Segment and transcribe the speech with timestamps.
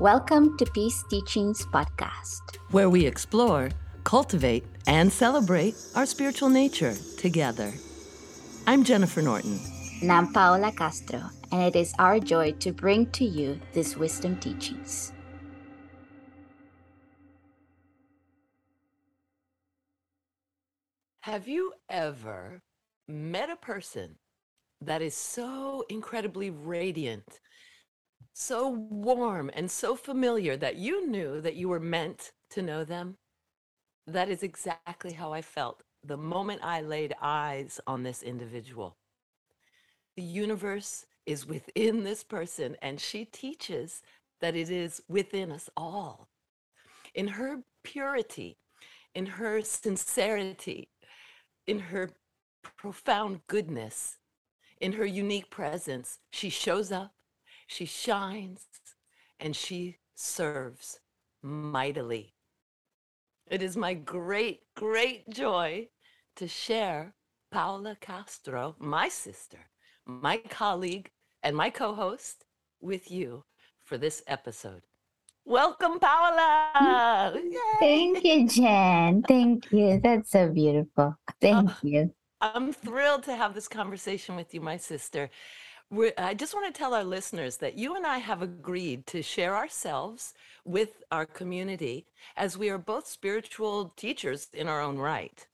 [0.00, 3.68] Welcome to Peace Teachings Podcast, where we explore,
[4.02, 7.70] cultivate, and celebrate our spiritual nature together.
[8.66, 9.60] I'm Jennifer Norton.
[10.00, 11.20] And I'm Paola Castro,
[11.52, 15.12] and it is our joy to bring to you these wisdom teachings.
[21.20, 22.62] Have you ever
[23.06, 24.16] met a person
[24.80, 27.40] that is so incredibly radiant
[28.32, 33.16] so warm and so familiar that you knew that you were meant to know them.
[34.06, 38.96] That is exactly how I felt the moment I laid eyes on this individual.
[40.16, 44.02] The universe is within this person, and she teaches
[44.40, 46.28] that it is within us all.
[47.14, 48.56] In her purity,
[49.14, 50.88] in her sincerity,
[51.66, 52.10] in her
[52.76, 54.18] profound goodness,
[54.80, 57.12] in her unique presence, she shows up
[57.70, 58.66] she shines
[59.38, 60.98] and she serves
[61.40, 62.34] mightily.
[63.46, 65.88] It is my great, great joy
[66.34, 67.14] to share
[67.52, 69.70] Paola Castro, my sister,
[70.04, 71.10] my colleague,
[71.44, 72.44] and my co host
[72.80, 73.44] with you
[73.84, 74.82] for this episode.
[75.44, 77.40] Welcome, Paola.
[77.78, 79.22] Thank you, Jen.
[79.22, 80.00] Thank you.
[80.02, 81.16] That's so beautiful.
[81.40, 82.14] Thank uh, you.
[82.40, 85.30] I'm thrilled to have this conversation with you, my sister.
[85.90, 89.22] We're, I just want to tell our listeners that you and I have agreed to
[89.22, 95.46] share ourselves with our community as we are both spiritual teachers in our own right.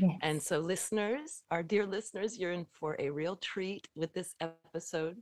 [0.00, 0.18] Yes.
[0.22, 5.16] And so, listeners, our dear listeners, you're in for a real treat with this episode.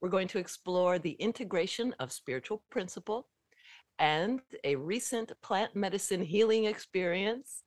[0.00, 3.28] We're going to explore the integration of spiritual principle
[4.00, 7.62] and a recent plant medicine healing experience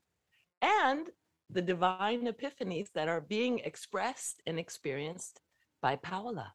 [0.62, 1.08] and
[1.50, 5.40] the divine epiphanies that are being expressed and experienced
[5.88, 6.54] by Paola.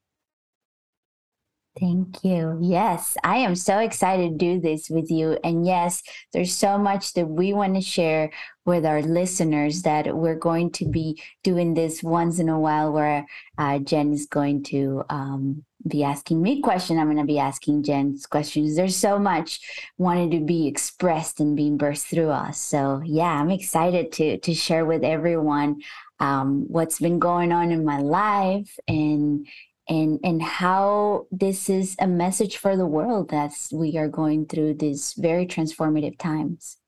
[1.80, 2.58] Thank you.
[2.60, 5.38] Yes, I am so excited to do this with you.
[5.42, 6.02] And yes,
[6.34, 8.30] there's so much that we want to share
[8.66, 13.24] with our listeners that we're going to be doing this once in a while where
[13.56, 16.98] uh, Jen is going to um, be asking me questions.
[16.98, 18.76] I'm going to be asking Jen's questions.
[18.76, 19.60] There's so much
[19.96, 22.60] wanted to be expressed and being burst through us.
[22.60, 25.80] So yeah, I'm excited to to share with everyone
[26.22, 29.46] um, what's been going on in my life and
[29.88, 34.74] and and how this is a message for the world that we are going through
[34.74, 36.78] these very transformative times.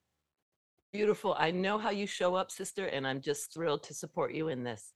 [0.93, 1.35] Beautiful.
[1.37, 4.63] I know how you show up sister and i'm just thrilled to support you in
[4.63, 4.93] this.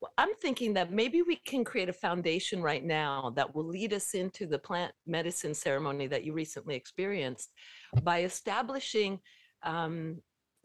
[0.00, 3.92] Well, i'm thinking that maybe we can create a foundation right now that will lead
[3.92, 7.50] us into the plant medicine ceremony that you recently experienced
[8.02, 9.20] by establishing
[9.62, 10.22] um,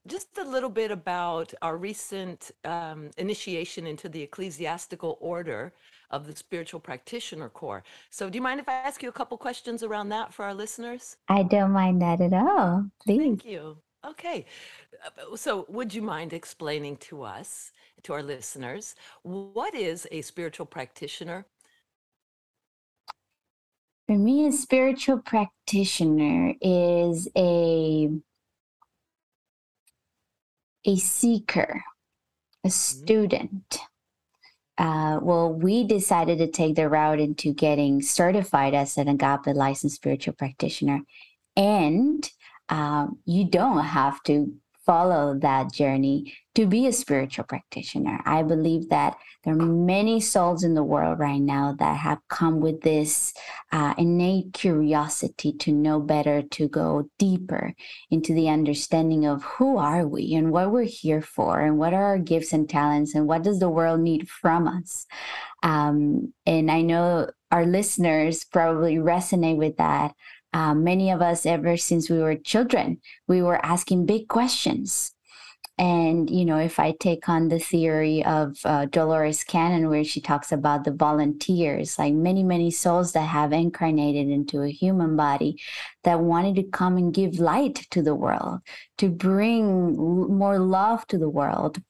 [0.07, 5.73] just a little bit about our recent um, initiation into the ecclesiastical order
[6.11, 7.83] of the spiritual practitioner corps.
[8.09, 10.53] So, do you mind if I ask you a couple questions around that for our
[10.53, 11.17] listeners?
[11.29, 12.85] I don't mind that at all.
[13.03, 13.19] Please.
[13.19, 13.77] Thank you.
[14.05, 14.45] Okay.
[15.05, 17.71] Uh, so, would you mind explaining to us,
[18.03, 21.45] to our listeners, what is a spiritual practitioner?
[24.07, 28.09] For me, a spiritual practitioner is a
[30.85, 31.83] a seeker,
[32.63, 32.69] a mm-hmm.
[32.69, 33.79] student.
[34.77, 39.95] Uh, well, we decided to take the route into getting certified as an agape licensed
[39.95, 41.01] spiritual practitioner.
[41.55, 42.27] And
[42.69, 44.53] um, you don't have to
[44.85, 48.21] follow that journey to be a spiritual practitioner.
[48.25, 52.59] I believe that there are many souls in the world right now that have come
[52.59, 53.33] with this
[53.71, 57.73] uh, innate curiosity to know better, to go deeper
[58.11, 62.05] into the understanding of who are we and what we're here for, and what are
[62.05, 65.05] our gifts and talents, and what does the world need from us.
[65.63, 70.13] Um, and I know our listeners probably resonate with that.
[70.53, 75.13] Uh, many of us, ever since we were children, we were asking big questions
[75.79, 80.21] and, you know, if I take on the theory of uh, Dolores Cannon, where she
[80.21, 85.59] talks about the volunteers, like many, many souls that have incarnated into a human body
[86.03, 88.59] that wanted to come and give light to the world,
[88.99, 91.81] to bring more love to the world.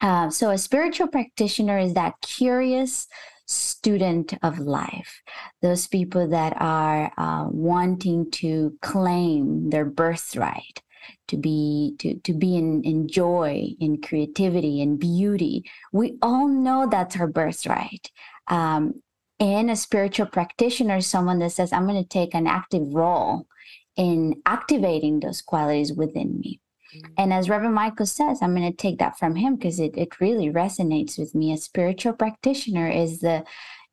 [0.00, 3.06] Uh, so, a spiritual practitioner is that curious,
[3.46, 5.22] student of life,
[5.60, 10.82] those people that are uh, wanting to claim their birthright,
[11.28, 15.64] to be to to be in, in joy in creativity and beauty.
[15.92, 18.10] We all know that's our birthright.
[18.48, 19.02] Um,
[19.40, 23.46] and a spiritual practitioner someone that says i'm going to take an active role
[23.96, 26.60] in activating those qualities within me.
[27.16, 30.20] And as Reverend Michael says, I'm going to take that from him because it, it
[30.20, 31.52] really resonates with me.
[31.52, 33.44] A spiritual practitioner is the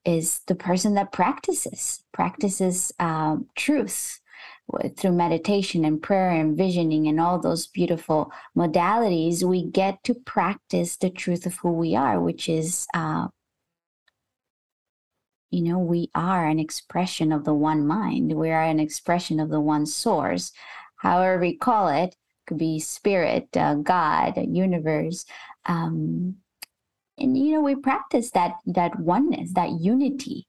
[0.06, 4.20] is the person that practices practices um, truth
[4.98, 9.44] through meditation and prayer and visioning and all those beautiful modalities.
[9.44, 13.28] We get to practice the truth of who we are which is uh,
[15.52, 18.34] you know we are an expression of the one mind.
[18.34, 20.52] We are an expression of the one source.
[20.98, 22.16] However we call it
[22.50, 25.26] could be spirit uh, god universe
[25.66, 26.36] um,
[27.20, 30.48] and you know we practice that that oneness that unity.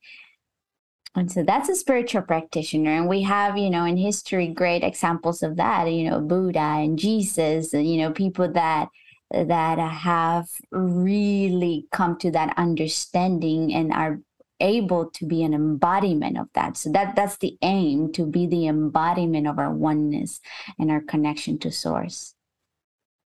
[1.17, 5.43] And so that's a spiritual practitioner and we have you know in history great examples
[5.43, 8.89] of that you know buddha and jesus you know people that
[9.33, 14.21] that have really come to that understanding and are
[14.61, 18.67] able to be an embodiment of that so that that's the aim to be the
[18.67, 20.41] embodiment of our oneness
[20.79, 22.35] and our connection to source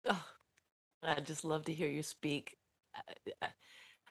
[0.07, 0.25] oh,
[1.03, 2.57] i just love to hear you speak
[2.97, 3.49] uh, uh,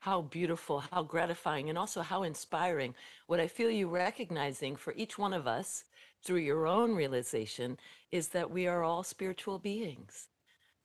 [0.01, 2.95] how beautiful, how gratifying, and also how inspiring.
[3.27, 5.83] What I feel you recognizing for each one of us
[6.23, 7.77] through your own realization
[8.11, 10.27] is that we are all spiritual beings.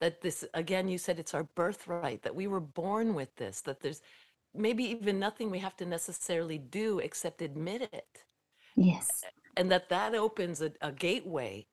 [0.01, 3.81] That this, again, you said it's our birthright, that we were born with this, that
[3.81, 4.03] there's
[4.57, 8.25] maybe even nothing we have to necessarily do except admit it.
[8.77, 9.23] Yes.
[9.57, 11.67] And that that opens a, a gateway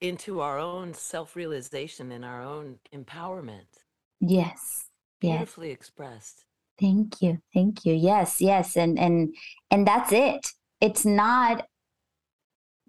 [0.00, 3.84] into our own self realization and our own empowerment.
[4.20, 4.86] Yes.
[5.20, 5.38] Yes.
[5.38, 6.44] Beautifully expressed.
[6.78, 7.40] Thank you.
[7.52, 7.94] Thank you.
[7.94, 8.76] Yes, yes.
[8.76, 9.34] And and
[9.70, 10.46] and that's it.
[10.80, 11.66] It's not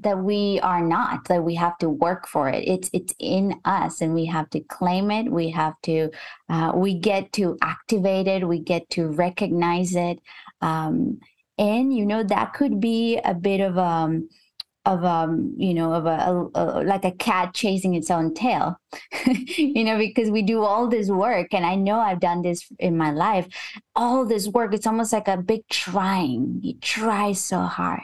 [0.01, 2.67] that we are not that we have to work for it.
[2.67, 5.31] It's it's in us and we have to claim it.
[5.31, 6.09] We have to
[6.49, 8.47] uh, we get to activate it.
[8.47, 10.19] We get to recognize it.
[10.61, 11.19] Um,
[11.57, 14.29] and you know that could be a bit of um
[14.85, 18.79] of um you know of a, a, a, like a cat chasing its own tail
[19.27, 21.53] you know because we do all this work.
[21.53, 23.47] And i know i've done this in my life.
[23.95, 26.59] All this work it's almost like a big trying.
[26.63, 28.01] You try so hard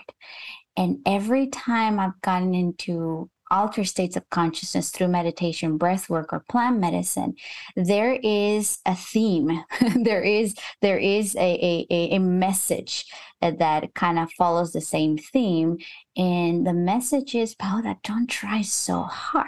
[0.77, 6.44] and every time i've gotten into altered states of consciousness through meditation, breath work, or
[6.50, 7.35] plant medicine,
[7.75, 9.63] there is a theme.
[9.95, 13.06] there is there is a, a, a message
[13.41, 15.77] that, kind of follows the same theme.
[16.15, 19.47] And the message is, Paola, don't try so hard.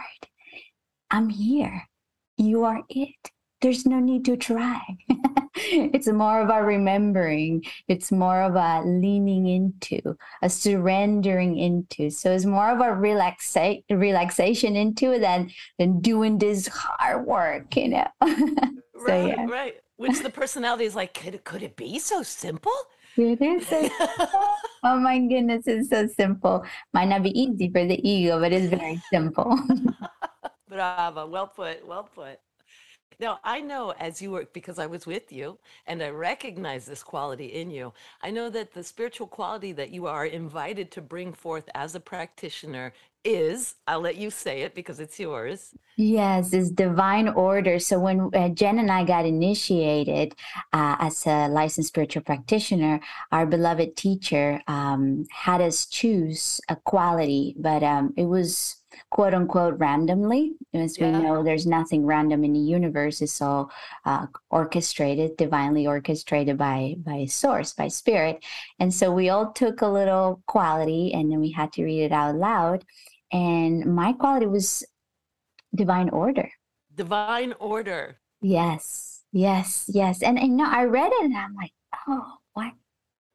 [1.11, 1.87] I'm here.
[2.37, 3.31] You are it.
[3.61, 4.79] There's no need to try.
[5.55, 7.65] it's more about remembering.
[7.87, 12.09] It's more about leaning into a surrendering into.
[12.09, 17.89] So it's more of a relaxa- relaxation into than than doing this hard work you
[17.89, 18.07] know?
[18.99, 19.45] So, right yeah.
[19.45, 19.75] right.
[19.95, 22.73] Which the personality is like could, could it be so simple?
[23.15, 23.87] It is so
[24.83, 26.65] oh my goodness it's so simple.
[26.93, 29.57] Might not be easy for the ego but it's very simple.
[30.67, 32.39] Bravo well put well put
[33.19, 35.57] now, I know as you work, because I was with you
[35.87, 40.07] and I recognize this quality in you, I know that the spiritual quality that you
[40.07, 42.93] are invited to bring forth as a practitioner
[43.25, 45.73] is, I'll let you say it because it's yours.
[45.97, 47.77] Yes, it's divine order.
[47.77, 50.33] So when uh, Jen and I got initiated
[50.71, 53.01] uh, as a licensed spiritual practitioner,
[53.33, 58.77] our beloved teacher um, had us choose a quality, but um, it was
[59.09, 60.53] quote unquote randomly.
[60.73, 61.11] As yeah.
[61.11, 63.21] we know, there's nothing random in the universe.
[63.21, 63.71] It's all
[64.05, 68.43] uh, orchestrated, divinely orchestrated by by source, by spirit.
[68.79, 72.11] And so we all took a little quality, and then we had to read it
[72.11, 72.85] out loud.
[73.31, 74.83] And my quality was
[75.75, 76.49] divine order.
[76.95, 78.19] Divine order.
[78.41, 80.21] Yes, yes, yes.
[80.21, 81.73] And and no, I read it, and I'm like,
[82.07, 82.73] oh, what?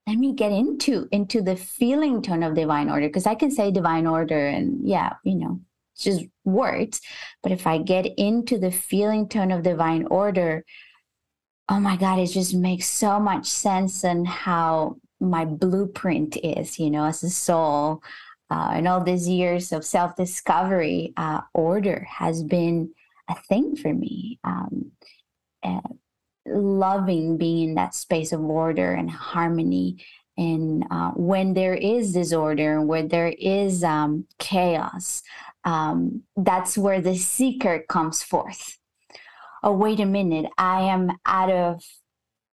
[0.07, 3.71] Let me get into into the feeling tone of divine order because i can say
[3.71, 5.61] divine order and yeah you know
[5.95, 7.01] it's just words.
[7.43, 10.65] But if i get into the feeling tone of divine order
[11.69, 16.91] oh my god it just makes so much sense and how my blueprint is you
[16.91, 18.03] know as a soul
[18.51, 22.91] uh, and all these years of self-discovery uh, order has been
[23.31, 24.91] a thing for me um,
[26.47, 30.05] loving being in that space of order and harmony.
[30.37, 35.23] And uh, when there is disorder, where there is um, chaos,
[35.65, 38.79] um, that's where the seeker comes forth.
[39.63, 41.83] Oh, wait a minute, I am out of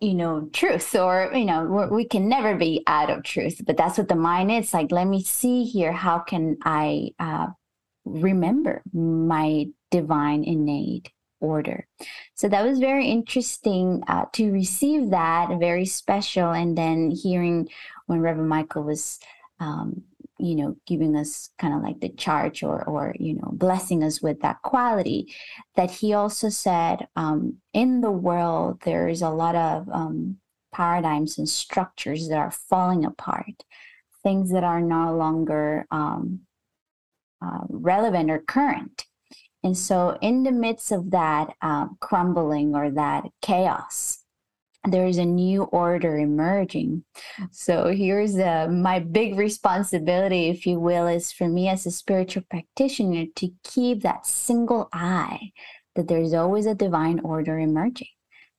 [0.02, 3.98] you know truth or you know we can never be out of truth but that's
[3.98, 7.48] what the mind is like let me see here how can i uh,
[8.04, 11.12] remember my divine innate
[11.46, 11.88] order.
[12.34, 16.52] So that was very interesting uh, to receive that, very special.
[16.52, 17.70] And then hearing
[18.08, 19.20] when Reverend Michael was,
[19.60, 20.04] um,
[20.38, 24.22] you know, giving us kind of like the charge or, or, you know, blessing us
[24.22, 25.34] with that quality,
[25.76, 30.38] that he also said, um, in the world, there is a lot of um,
[30.74, 33.64] paradigms and structures that are falling apart,
[34.24, 36.42] things that are no longer um,
[37.42, 39.06] uh, relevant or current.
[39.66, 44.20] And so, in the midst of that uh, crumbling or that chaos,
[44.88, 47.04] there is a new order emerging.
[47.50, 52.44] So here's uh, my big responsibility, if you will, is for me as a spiritual
[52.48, 55.52] practitioner to keep that single eye
[55.96, 58.10] that there's always a divine order emerging,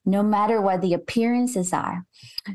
[0.03, 2.05] no matter what the appearances are.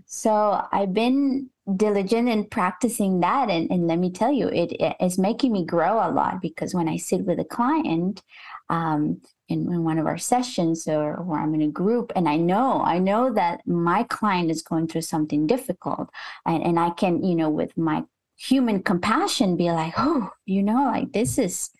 [0.05, 3.51] So I've been diligent in practicing that.
[3.51, 6.89] And, and let me tell you, it, is making me grow a lot because when
[6.89, 8.23] I sit with a client,
[8.69, 12.37] um, in, in, one of our sessions or where I'm in a group and I
[12.37, 16.09] know, I know that my client is going through something difficult
[16.47, 18.05] and, and I can, you know, with my
[18.37, 21.71] human compassion be like, oh, you know, like this is,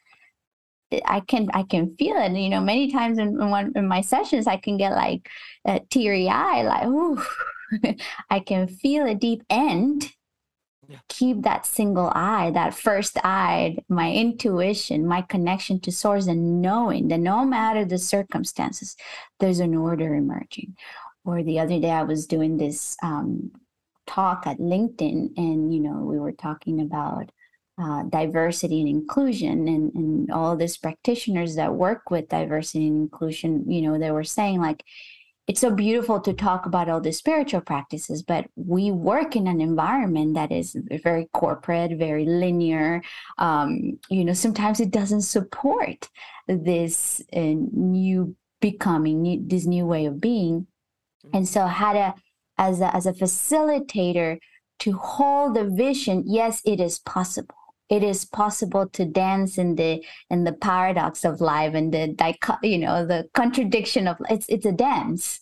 [1.07, 2.33] I can, I can feel it.
[2.33, 5.29] You know, many times in, in one in my sessions, I can get like
[5.67, 7.27] a teary eye, like, oh,
[8.31, 10.13] I can feel a deep end
[10.89, 10.99] yeah.
[11.09, 17.09] keep that single eye, that first eye, my intuition, my connection to source, and knowing
[17.09, 18.97] that no matter the circumstances,
[19.41, 20.77] there's an order emerging.
[21.25, 23.53] Or the other day, I was doing this um,
[24.07, 27.31] talk at LinkedIn, and you know, we were talking about
[27.81, 33.71] uh, diversity and inclusion, and, and all these practitioners that work with diversity and inclusion,
[33.71, 34.85] you know, they were saying like
[35.49, 39.61] it's so beautiful to talk about all the spiritual practices, but we work in an
[39.61, 43.03] environment that is very corporate, very linear.
[43.39, 46.09] Um, you know, sometimes it doesn't support
[46.47, 50.69] this uh, new becoming, new, this new way of being.
[51.33, 52.15] And so, how to,
[52.59, 54.39] as a, as a facilitator,
[54.81, 57.55] to hold the vision, yes, it is possible
[57.93, 62.05] it is possible to dance in the in the paradox of life and the
[62.63, 65.41] you know the contradiction of it's it's a dance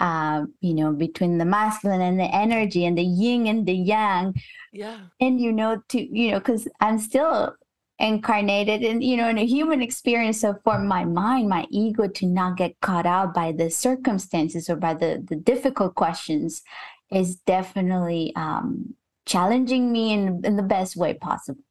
[0.00, 4.34] uh, you know between the masculine and the energy and the yin and the yang.
[4.72, 4.98] Yeah.
[5.20, 7.54] And you know to you know because i'm still
[8.00, 12.26] incarnated in you know in a human experience so for my mind my ego to
[12.26, 16.62] not get caught out by the circumstances or by the the difficult questions
[17.12, 18.96] is definitely um
[19.26, 21.62] challenging me in, in the best way possible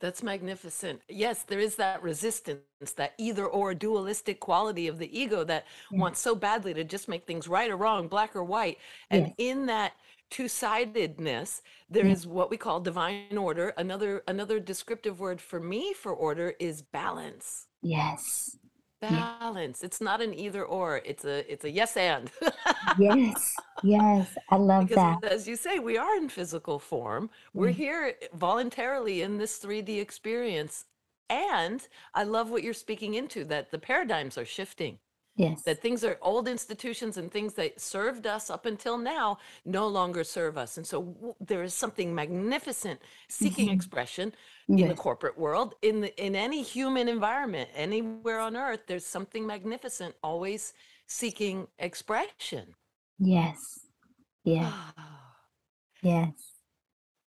[0.00, 1.02] that's magnificent.
[1.08, 2.60] Yes, there is that resistance,
[2.96, 5.98] that either or dualistic quality of the ego that yeah.
[5.98, 8.78] wants so badly to just make things right or wrong, black or white.
[9.10, 9.92] And in that
[10.30, 12.12] two-sidedness, there yeah.
[12.12, 13.74] is what we call divine order.
[13.76, 17.66] Another another descriptive word for me for order is balance.
[17.82, 18.56] Yes
[19.00, 22.30] balance it's not an either or it's a it's a yes and.
[22.98, 25.32] Yes yes i love because that.
[25.32, 30.84] as you say we are in physical form we're here voluntarily in this 3d experience
[31.30, 34.98] and i love what you're speaking into that the paradigms are shifting
[35.36, 35.62] yes.
[35.62, 40.24] that things are old institutions and things that served us up until now no longer
[40.24, 40.76] serve us.
[40.76, 43.74] And so w- there is something magnificent seeking mm-hmm.
[43.74, 44.32] expression
[44.68, 49.44] in the corporate world in the in any human environment anywhere on earth there's something
[49.44, 50.74] magnificent always
[51.10, 52.74] seeking expression.
[53.18, 53.80] Yes.
[54.44, 54.72] Yes.
[56.02, 56.32] Yes.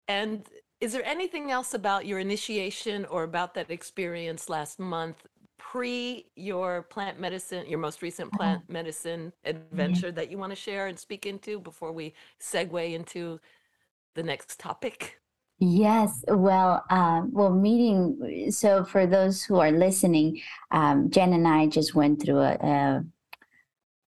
[0.08, 0.46] And
[0.80, 5.26] is there anything else about your initiation or about that experience last month
[5.72, 8.36] pre your plant medicine your most recent uh-huh.
[8.36, 13.40] plant medicine adventure that you want to share and speak into before we segue into
[14.14, 15.18] the next topic
[15.64, 18.50] Yes, well, uh, well, meeting.
[18.50, 20.40] So, for those who are listening,
[20.72, 23.04] um, Jen and I just went through a, a.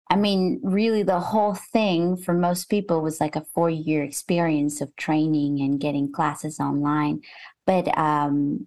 [0.09, 4.97] I mean, really, the whole thing for most people was like a four-year experience of
[4.97, 7.21] training and getting classes online.
[7.67, 8.67] But um,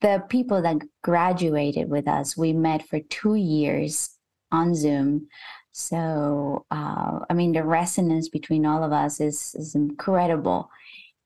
[0.00, 4.10] the people that graduated with us, we met for two years
[4.52, 5.28] on Zoom.
[5.72, 10.70] So, uh, I mean, the resonance between all of us is is incredible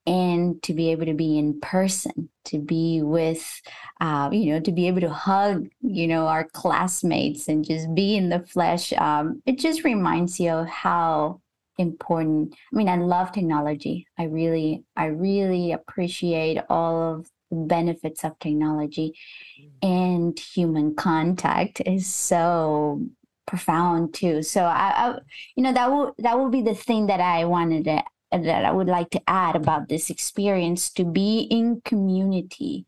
[0.06, 3.60] and to be able to be in person to be with
[4.00, 8.16] uh, you know to be able to hug you know our classmates and just be
[8.16, 11.40] in the flesh um, it just reminds you of how
[11.78, 18.38] important i mean i love technology i really i really appreciate all of benefits of
[18.38, 19.14] technology
[19.60, 19.70] mm.
[19.82, 23.02] and human contact is so
[23.46, 25.18] profound too so I, I
[25.56, 28.70] you know that will that will be the thing that i wanted to that I
[28.70, 32.86] would like to add about this experience to be in community.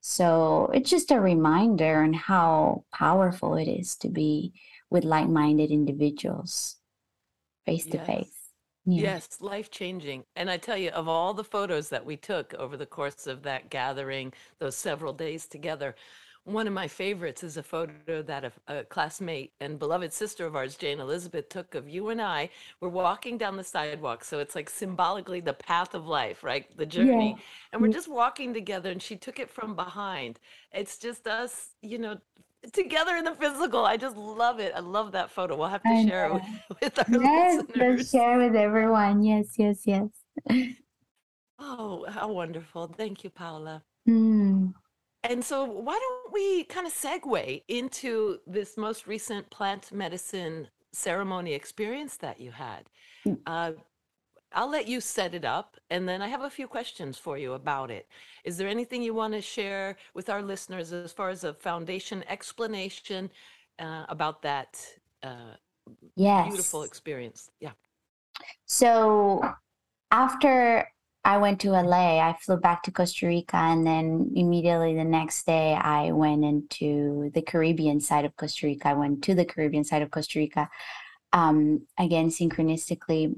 [0.00, 4.52] So it's just a reminder on how powerful it is to be
[4.90, 6.76] with like minded individuals
[7.66, 8.33] face to face.
[8.86, 10.24] Yes, life changing.
[10.36, 13.42] And I tell you, of all the photos that we took over the course of
[13.42, 15.94] that gathering, those several days together,
[16.44, 20.54] One of my favorites is a photo that a, a classmate and beloved sister of
[20.54, 22.50] ours, Jane Elizabeth, took of you and I.
[22.80, 24.24] We're walking down the sidewalk.
[24.24, 26.66] So it's like symbolically the path of life, right?
[26.76, 27.30] The journey.
[27.30, 27.42] Yeah.
[27.72, 27.94] And we're mm.
[27.94, 30.38] just walking together, and she took it from behind.
[30.70, 32.18] It's just us, you know,
[32.72, 33.84] together in the physical.
[33.84, 34.72] I just love it.
[34.74, 35.56] I love that photo.
[35.56, 36.34] We'll have to I share it know.
[36.34, 39.22] with, with our Yes, let's share with everyone.
[39.22, 40.08] Yes, yes, yes.
[41.58, 42.88] Oh, how wonderful.
[42.88, 43.82] Thank you, Paola.
[44.08, 44.74] Mm.
[45.22, 51.54] And so, why don't we kind of segue into this most recent plant medicine ceremony
[51.54, 52.90] experience that you had?
[53.26, 53.38] Mm.
[53.46, 53.72] Uh,
[54.54, 57.54] I'll let you set it up, and then I have a few questions for you
[57.54, 58.08] about it.
[58.44, 62.24] Is there anything you want to share with our listeners as far as a foundation
[62.28, 63.30] explanation
[63.78, 64.80] uh, about that
[65.22, 65.56] uh,
[66.16, 67.50] beautiful experience?
[67.60, 67.72] Yeah.
[68.66, 69.42] So
[70.10, 70.88] after
[71.24, 75.46] I went to LA, I flew back to Costa Rica, and then immediately the next
[75.46, 78.88] day, I went into the Caribbean side of Costa Rica.
[78.88, 80.68] I went to the Caribbean side of Costa Rica.
[81.32, 83.34] Um, again, synchronistically,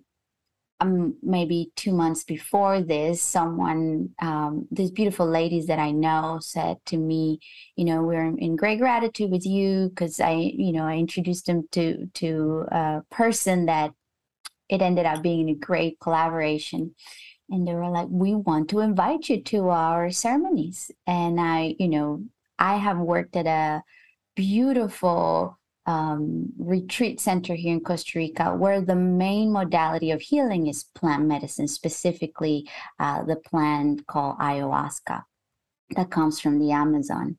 [0.80, 6.76] um, maybe two months before this, someone, um, these beautiful ladies that I know said
[6.86, 7.40] to me,
[7.76, 11.66] you know, we're in, great gratitude with you because I, you know, I introduced them
[11.72, 13.92] to to a person that
[14.68, 16.94] it ended up being a great collaboration.
[17.48, 20.90] And they were like, we want to invite you to our ceremonies.
[21.06, 22.24] And I, you know,
[22.58, 23.82] I have worked at a
[24.34, 30.84] beautiful um, retreat center here in Costa Rica, where the main modality of healing is
[30.94, 35.22] plant medicine, specifically uh, the plant called ayahuasca
[35.94, 37.38] that comes from the Amazon.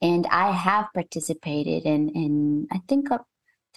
[0.00, 3.26] And I have participated in, in I think up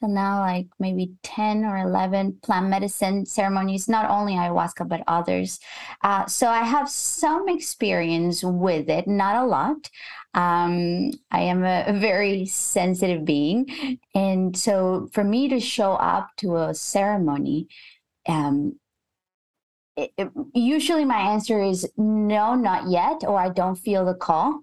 [0.01, 5.59] till now, like maybe 10 or 11 plant medicine ceremonies, not only ayahuasca, but others.
[6.03, 9.89] Uh, so I have some experience with it, not a lot.
[10.33, 13.99] Um, I am a, a very sensitive being.
[14.15, 17.67] And so for me to show up to a ceremony,
[18.27, 18.79] um,
[19.95, 24.59] it, it- usually my answer is no, not yet, or I don't feel the call.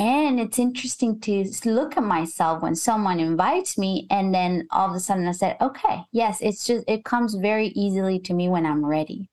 [0.00, 4.96] And it's interesting to look at myself when someone invites me, and then all of
[4.96, 8.64] a sudden I said, okay, yes, it's just, it comes very easily to me when
[8.64, 9.28] I'm ready.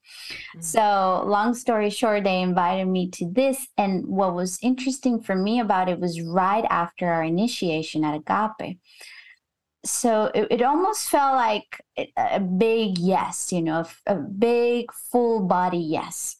[0.58, 0.62] Mm.
[0.62, 3.65] So, long story short, they invited me to this.
[3.77, 8.77] And what was interesting for me about it was right after our initiation at Agape
[9.86, 15.39] so it, it almost felt like a a big yes, you know, a big full
[15.47, 16.38] body yes.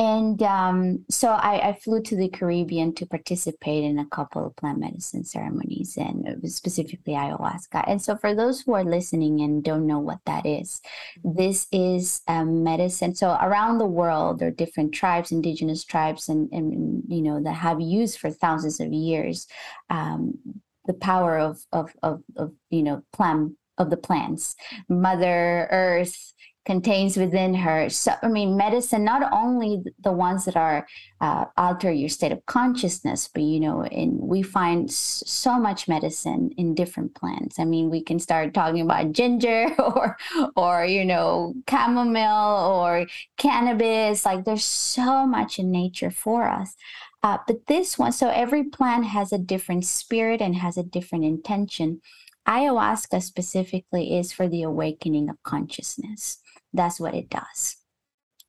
[0.00, 4.56] And um, so I, I flew to the Caribbean to participate in a couple of
[4.56, 7.84] plant medicine ceremonies, and specifically ayahuasca.
[7.86, 10.80] And so, for those who are listening and don't know what that is,
[11.22, 13.14] this is medicine.
[13.14, 17.52] So, around the world, there are different tribes, indigenous tribes, and, and you know that
[17.52, 19.46] have used for thousands of years
[19.90, 20.38] um,
[20.86, 24.54] the power of, of of of you know plant of the plants,
[24.88, 26.32] Mother Earth
[26.66, 27.88] contains within her.
[27.88, 30.86] So, I mean, medicine, not only the ones that are
[31.20, 36.50] uh, alter your state of consciousness, but, you know, and we find so much medicine
[36.56, 37.58] in different plants.
[37.58, 40.16] I mean, we can start talking about ginger or,
[40.54, 43.06] or, you know, chamomile or
[43.38, 44.24] cannabis.
[44.26, 46.76] Like there's so much in nature for us.
[47.22, 51.24] Uh, but this one, so every plant has a different spirit and has a different
[51.24, 52.00] intention.
[52.48, 56.38] Ayahuasca specifically is for the awakening of consciousness.
[56.72, 57.76] That's what it does.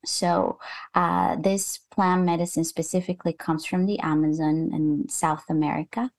[0.04, 0.58] So,
[0.94, 6.10] uh, this plant medicine specifically comes from the Amazon in South America.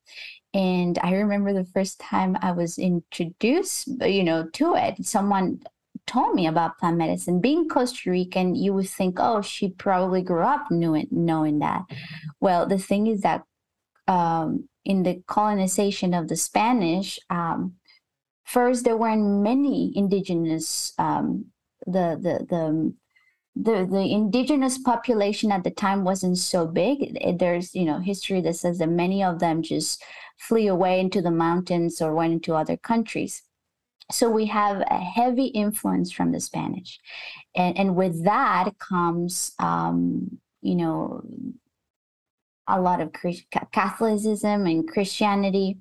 [0.54, 5.62] And I remember the first time I was introduced, you know, to it, someone
[6.06, 7.42] told me about plant medicine.
[7.42, 11.84] Being Costa Rican, you would think, oh, she probably grew up knew it, knowing that.
[12.40, 13.44] Well, the thing is that
[14.08, 17.76] um, in the colonization of the Spanish, um,
[18.44, 21.46] first there weren't many indigenous um,
[21.86, 22.94] the the the
[23.56, 27.18] the the indigenous population at the time wasn't so big.
[27.38, 30.04] There's you know history that says that many of them just
[30.38, 33.44] flee away into the mountains or went into other countries.
[34.12, 37.00] So we have a heavy influence from the Spanish,
[37.56, 41.24] and and with that comes um, you know
[42.68, 43.12] a lot of
[43.72, 45.78] Catholicism and Christianity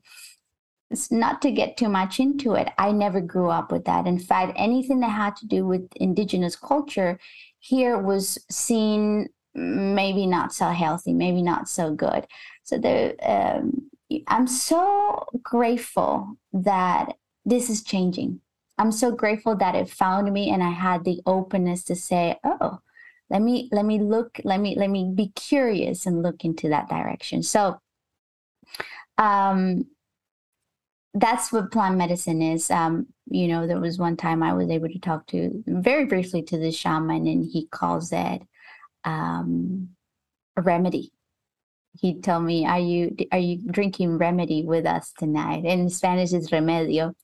[1.11, 2.68] not to get too much into it.
[2.78, 4.07] I never grew up with that.
[4.07, 7.18] In fact, anything that had to do with indigenous culture
[7.59, 12.26] here was seen maybe not so healthy, maybe not so good.
[12.64, 12.76] So
[13.22, 13.90] um,
[14.26, 18.40] I'm so grateful that this is changing.
[18.78, 22.78] I'm so grateful that it found me, and I had the openness to say, "Oh,
[23.31, 26.88] let me let me look, let me let me be curious and look into that
[26.88, 27.81] direction." So
[29.18, 29.87] Um,
[31.14, 32.70] that's what plant medicine is.
[32.70, 36.42] Um, you know, there was one time I was able to talk to very briefly
[36.44, 38.42] to the shaman, and he calls it
[39.05, 39.90] um,
[40.57, 41.12] a remedy.
[41.98, 46.51] He told me, "Are you are you drinking remedy with us tonight?" In Spanish, is
[46.51, 47.14] remedio.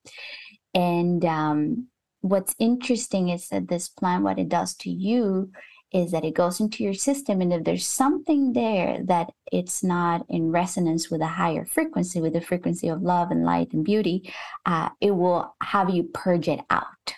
[0.75, 1.89] And um,
[2.21, 5.51] what's interesting is that this plant, what it does to you
[5.93, 10.25] is that it goes into your system and if there's something there that it's not
[10.29, 14.33] in resonance with a higher frequency with the frequency of love and light and beauty
[14.67, 17.15] uh, it will have you purge it out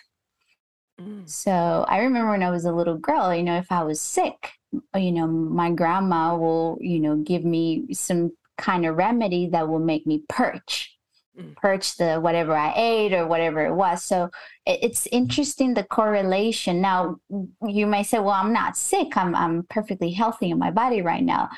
[0.99, 1.29] mm.
[1.29, 4.51] so i remember when i was a little girl you know if i was sick
[4.95, 8.31] you know my grandma will you know give me some
[8.61, 10.90] kind of remedy that will make me purge.
[11.39, 11.55] Mm.
[11.55, 14.03] purge the whatever I ate or whatever it was.
[14.03, 14.29] So
[14.65, 16.81] it's interesting the correlation.
[16.81, 17.21] Now
[17.65, 19.15] you may say, well, I'm not sick.
[19.15, 21.49] I'm I'm perfectly healthy in my body right now.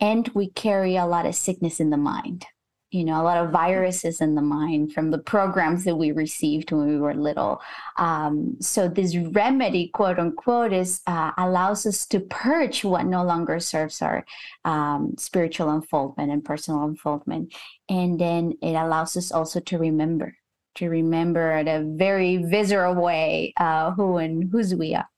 [0.00, 2.46] And we carry a lot of sickness in the mind
[2.90, 6.72] you know a lot of viruses in the mind from the programs that we received
[6.72, 7.60] when we were little.
[7.96, 13.60] Um, so this remedy quote unquote is uh, allows us to purge what no longer
[13.60, 14.24] serves our
[14.64, 17.54] um, spiritual unfoldment and personal unfoldment.
[17.88, 20.36] And then it allows us also to remember
[20.76, 25.08] to remember in a very visceral way uh, who and whose we are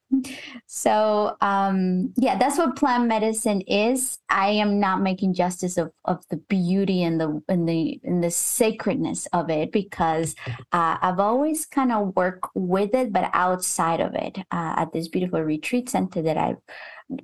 [0.67, 4.19] so um, yeah that's what plant medicine is.
[4.29, 8.31] I am not making justice of, of the beauty and the and the and the
[8.31, 10.35] sacredness of it because
[10.73, 15.09] uh, i've always kind of worked with it but outside of it uh, at this
[15.09, 16.57] beautiful retreat center that i've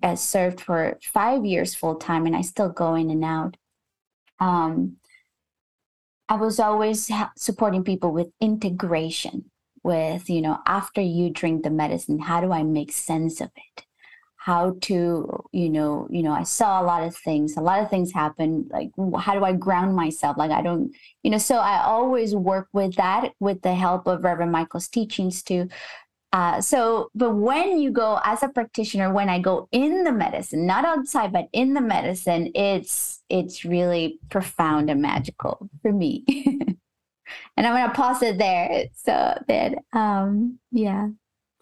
[0.02, 3.56] uh, served for five years full time and i still go in and out.
[4.40, 4.96] Um,
[6.28, 9.50] i was always supporting people with integration
[9.82, 13.84] with you know after you drink the medicine how do i make sense of it?
[14.36, 17.90] How to you know you know i saw a lot of things a lot of
[17.90, 20.36] things happen like how do i ground myself?
[20.38, 24.24] Like i don't you know so i always work with that with the help of
[24.24, 25.68] reverend michael's teachings too.
[26.30, 30.66] Uh, so but when you go as a practitioner when i go in the medicine
[30.66, 36.26] not outside but in the medicine it's it's really profound and magical for me
[37.56, 38.86] and I'm gonna pause it there.
[38.94, 41.08] So that um yeah.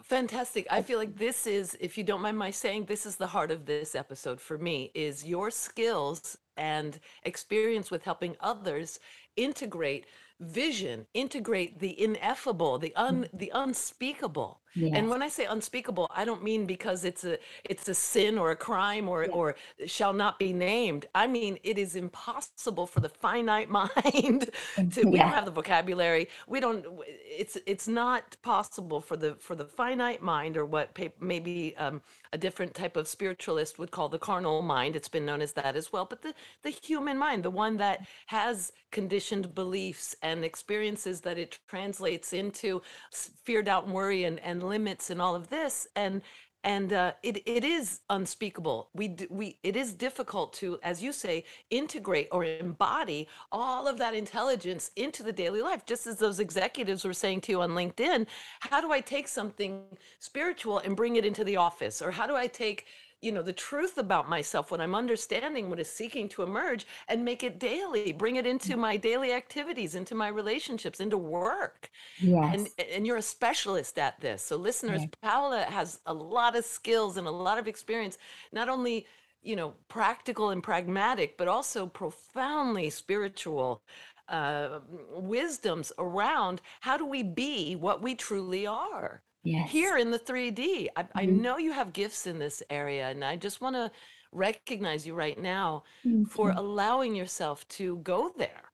[0.03, 0.65] Fantastic.
[0.71, 3.51] I feel like this is, if you don't mind my saying, this is the heart
[3.51, 9.01] of this episode for me is your skills and experience with helping others
[9.35, 10.05] integrate
[10.39, 13.29] vision, integrate the ineffable, the un mm.
[13.37, 14.61] the unspeakable.
[14.75, 18.51] And when I say unspeakable, I don't mean because it's a it's a sin or
[18.51, 21.07] a crime or or shall not be named.
[21.15, 24.49] I mean it is impossible for the finite mind
[24.91, 26.29] to we don't have the vocabulary.
[26.47, 31.75] We don't it's it's not possible for the for the finite mind or what maybe
[31.77, 32.01] um,
[32.33, 34.95] a different type of spiritualist would call the carnal mind.
[34.95, 38.05] It's been known as that as well, but the the human mind, the one that
[38.27, 44.56] has conditioned beliefs and experiences that it translates into fear, doubt, and worry and and
[44.63, 46.21] limits and all of this and
[46.63, 48.89] and uh, it it is unspeakable.
[48.93, 54.13] We we it is difficult to, as you say, integrate or embody all of that
[54.13, 55.85] intelligence into the daily life.
[55.85, 58.27] Just as those executives were saying to you on LinkedIn,
[58.59, 59.83] how do I take something
[60.19, 62.85] spiritual and bring it into the office, or how do I take
[63.21, 67.23] you know the truth about myself what i'm understanding what is seeking to emerge and
[67.23, 68.79] make it daily bring it into mm.
[68.79, 72.53] my daily activities into my relationships into work yes.
[72.53, 75.09] and and you're a specialist at this so listeners yes.
[75.21, 78.17] paola has a lot of skills and a lot of experience
[78.51, 79.05] not only
[79.41, 83.81] you know practical and pragmatic but also profoundly spiritual
[84.29, 84.79] uh,
[85.11, 89.71] wisdoms around how do we be what we truly are Yes.
[89.71, 90.87] here in the 3D.
[90.95, 91.41] I, mm-hmm.
[91.41, 93.91] know you have gifts in this area, and I just want to
[94.31, 95.83] recognize you right now
[96.29, 98.71] for allowing yourself to go there,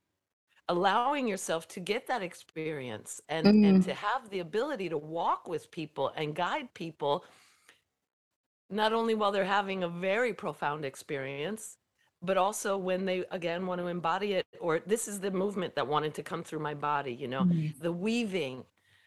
[0.70, 3.82] allowing yourself to get that experience and, and mm-hmm.
[3.82, 7.24] to have the ability to walk with people and guide people,
[8.70, 11.78] not only while they're having a very profound experience,
[12.24, 15.86] but also when they again want to embody it or this is the movement that
[15.86, 17.68] wanted to come through my body you know mm-hmm.
[17.82, 18.64] the weaving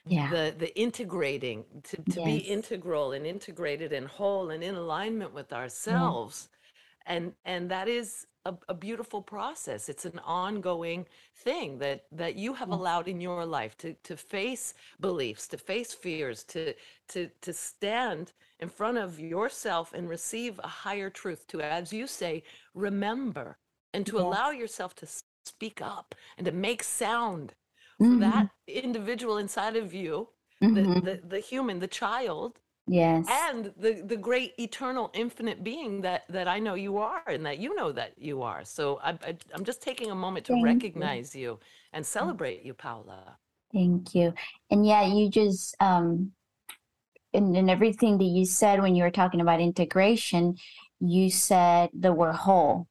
[0.07, 0.31] yeah.
[0.31, 5.53] the the integrating to, to be integral and integrated and whole and in alignment with
[5.53, 6.49] ourselves.
[7.07, 9.89] And and that is a, a beautiful process.
[9.89, 14.75] It's an ongoing thing that that you have allowed in your life to to face
[15.01, 16.75] beliefs to face fears to
[17.09, 22.07] to to stand in front of yourself and receive a higher truth to as you
[22.07, 22.43] say
[22.75, 23.59] remember
[23.93, 25.07] and to allow yourself to
[25.45, 27.55] speak up and to make sound
[28.01, 28.21] mm-hmm.
[28.21, 30.29] that individual inside of you,
[30.63, 30.75] mm-hmm.
[30.75, 33.27] the, the, the human, the child, Yes.
[33.29, 37.59] and the the great eternal infinite being that that I know you are and that
[37.59, 38.65] you know that you are.
[38.65, 41.59] So I, I I'm just taking a moment to Thank recognize you
[41.93, 43.39] and celebrate you, Paola.
[43.73, 44.35] Thank you.
[44.71, 46.31] And yeah, you just um
[47.35, 50.57] and, in everything that you said when you were talking about integration,
[51.01, 52.87] you said the word whole,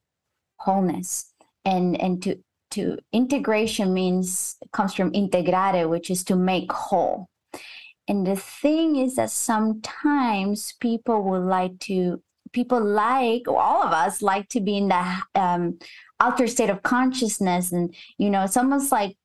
[0.57, 1.31] wholeness.
[1.63, 2.37] And and to
[2.75, 7.27] to integration means comes from integrare, which is to make whole.
[8.07, 14.21] And the thing is that sometimes people would like to, people like, all of us
[14.21, 15.79] like to be in the um,
[16.19, 17.71] altered state of consciousness.
[17.71, 19.17] And, you know, it's almost like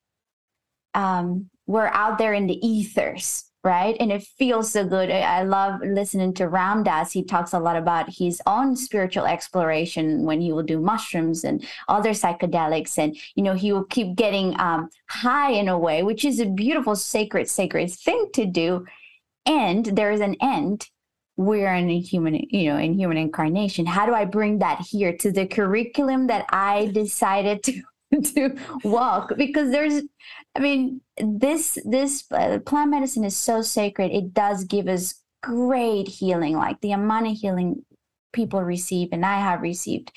[0.94, 3.96] um, we're out there in the ethers right?
[4.00, 5.10] And it feels so good.
[5.10, 7.12] I love listening to Ram Dass.
[7.12, 11.66] He talks a lot about his own spiritual exploration when he will do mushrooms and
[11.88, 12.96] other psychedelics.
[12.96, 16.46] And, you know, he will keep getting um, high in a way, which is a
[16.46, 18.86] beautiful, sacred, sacred thing to do.
[19.44, 20.88] And there is an end.
[21.36, 23.86] We're in a human, you know, in human incarnation.
[23.86, 27.82] How do I bring that here to the curriculum that I decided to
[28.34, 30.02] to walk because there's
[30.56, 36.08] i mean this this uh, plant medicine is so sacred it does give us great
[36.08, 37.84] healing like the amount of healing
[38.32, 40.12] people receive and i have received.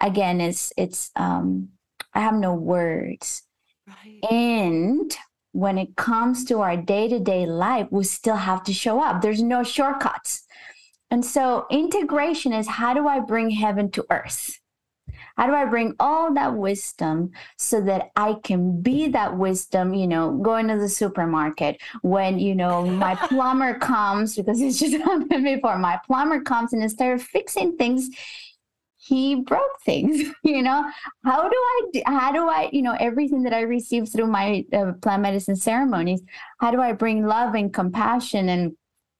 [0.00, 1.70] Again it's it's um
[2.14, 3.42] i have no words.
[3.86, 4.20] Right.
[4.30, 5.16] and
[5.52, 9.22] when it comes to our day-to-day life we still have to show up.
[9.22, 10.44] There's no shortcuts.
[11.10, 14.58] And so integration is how do i bring heaven to earth
[15.38, 20.08] how do I bring all that wisdom so that I can be that wisdom, you
[20.08, 25.44] know, going to the supermarket when, you know, my plumber comes, because it's just happened
[25.44, 28.10] before, my plumber comes and instead of fixing things,
[28.96, 30.84] he broke things you know?
[31.24, 34.92] How do i how do i you know everything that i received through my uh,
[35.00, 36.20] plant medicine ceremonies
[36.60, 38.76] how do i bring love and compassion and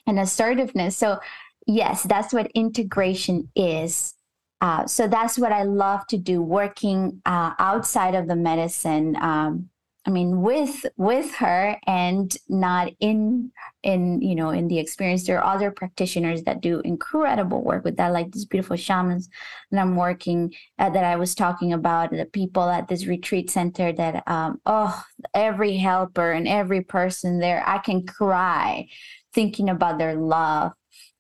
[0.06, 0.96] and assertiveness?
[0.96, 1.18] So
[1.66, 4.14] yes that's what integration is
[4.60, 9.16] uh, so that's what I love to do, working uh, outside of the medicine.
[9.16, 9.70] Um,
[10.06, 15.26] I mean, with with her and not in in you know in the experience.
[15.26, 19.28] There are other practitioners that do incredible work with that, like these beautiful shamans
[19.70, 22.10] that I'm working at, that I was talking about.
[22.10, 24.98] The people at this retreat center that um, oh,
[25.34, 28.88] every helper and every person there, I can cry
[29.34, 30.72] thinking about their love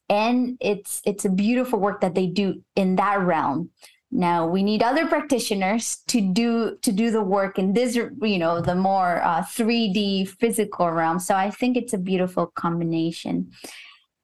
[0.08, 3.70] and it's it's a beautiful work that they do in that realm.
[4.10, 8.60] Now we need other practitioners to do to do the work in this you know
[8.60, 11.18] the more uh, 3d physical realm.
[11.18, 13.52] So i think it's a beautiful combination.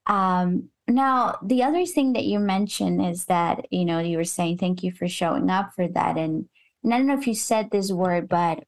[0.06, 4.58] Um, now the other thing that you mentioned is that you know you were saying
[4.58, 6.16] thank you for showing up for that.
[6.16, 6.48] And,
[6.82, 8.64] and i don't know if you said this word but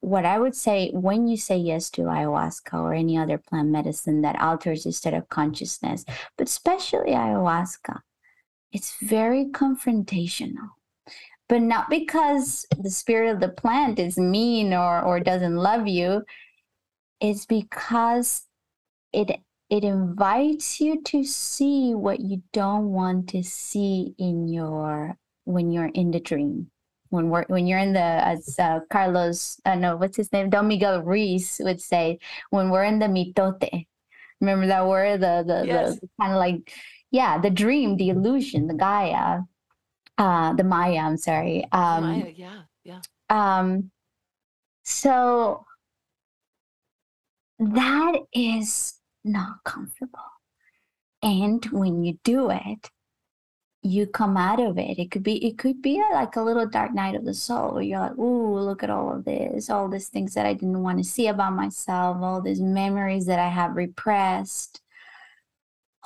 [0.00, 4.22] what I would say when you say yes to ayahuasca or any other plant medicine
[4.22, 6.04] that alters your state of consciousness,
[6.36, 8.00] but especially ayahuasca,
[8.72, 10.70] it's very confrontational.
[11.48, 16.22] But not because the spirit of the plant is mean or, or doesn't love you,
[17.20, 18.44] it's because
[19.12, 25.70] it it invites you to see what you don't want to see in your when
[25.70, 26.70] you're in the dream
[27.10, 30.50] when we're when you're in the as uh, Carlos uh, no what's his name?
[30.50, 32.18] Don Miguel Ruiz would say
[32.50, 33.86] when we're in the mitote.
[34.40, 35.20] Remember that word?
[35.20, 35.98] The the, yes.
[36.00, 36.72] the kind of like
[37.10, 39.40] yeah the dream the illusion the Gaia
[40.18, 43.00] uh the Maya I'm sorry um Maya yeah yeah.
[43.30, 43.90] um
[44.84, 45.64] so
[47.58, 48.94] that is
[49.24, 50.18] not comfortable.
[51.22, 52.90] And when you do it
[53.82, 54.98] you come out of it.
[54.98, 57.74] It could be it could be a, like a little dark night of the soul
[57.74, 60.82] where you're like, "Ooh, look at all of this, all these things that I didn't
[60.82, 64.80] want to see about myself, all these memories that I have repressed,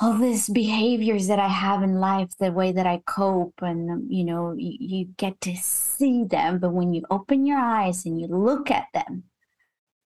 [0.00, 4.06] all these behaviors that I have in life, the way that I cope, and um,
[4.08, 6.58] you know, you, you get to see them.
[6.58, 9.24] But when you open your eyes and you look at them,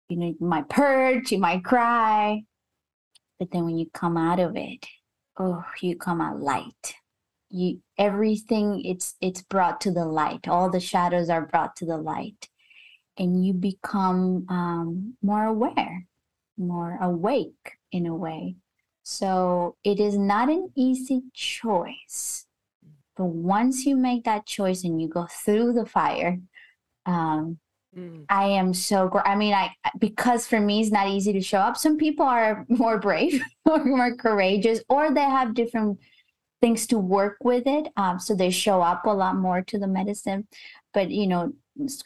[0.09, 2.43] you know, you might purge, you might cry,
[3.39, 4.87] but then when you come out of it,
[5.39, 6.95] oh, you come out light
[7.55, 10.49] you everything it's it's brought to the light.
[10.49, 12.49] All the shadows are brought to the light.
[13.17, 16.07] And you become um, more aware
[16.57, 18.57] more awake in a way.
[19.03, 22.47] So it is not an easy choice.
[23.17, 26.41] But once you make that choice and you go through the fire
[27.07, 27.59] um,
[27.97, 28.25] mm.
[28.29, 31.59] i am so gr- i mean i because for me it's not easy to show
[31.59, 31.77] up.
[31.77, 35.99] Some people are more brave or more courageous or they have different
[36.65, 37.89] things to work with it.
[37.97, 40.41] Um, so they show up a lot more to the medicine.
[40.95, 41.53] But, you know,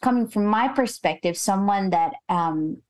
[0.00, 2.82] coming from my perspective, someone that um,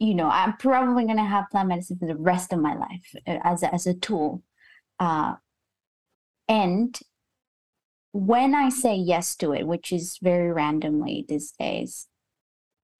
[0.00, 3.14] you know, I'm probably going to have plant medicine for the rest of my life
[3.26, 4.42] uh, as a, as a tool.
[4.98, 5.34] Uh,
[6.48, 6.98] and
[8.12, 12.08] when I say yes to it, which is very randomly these days,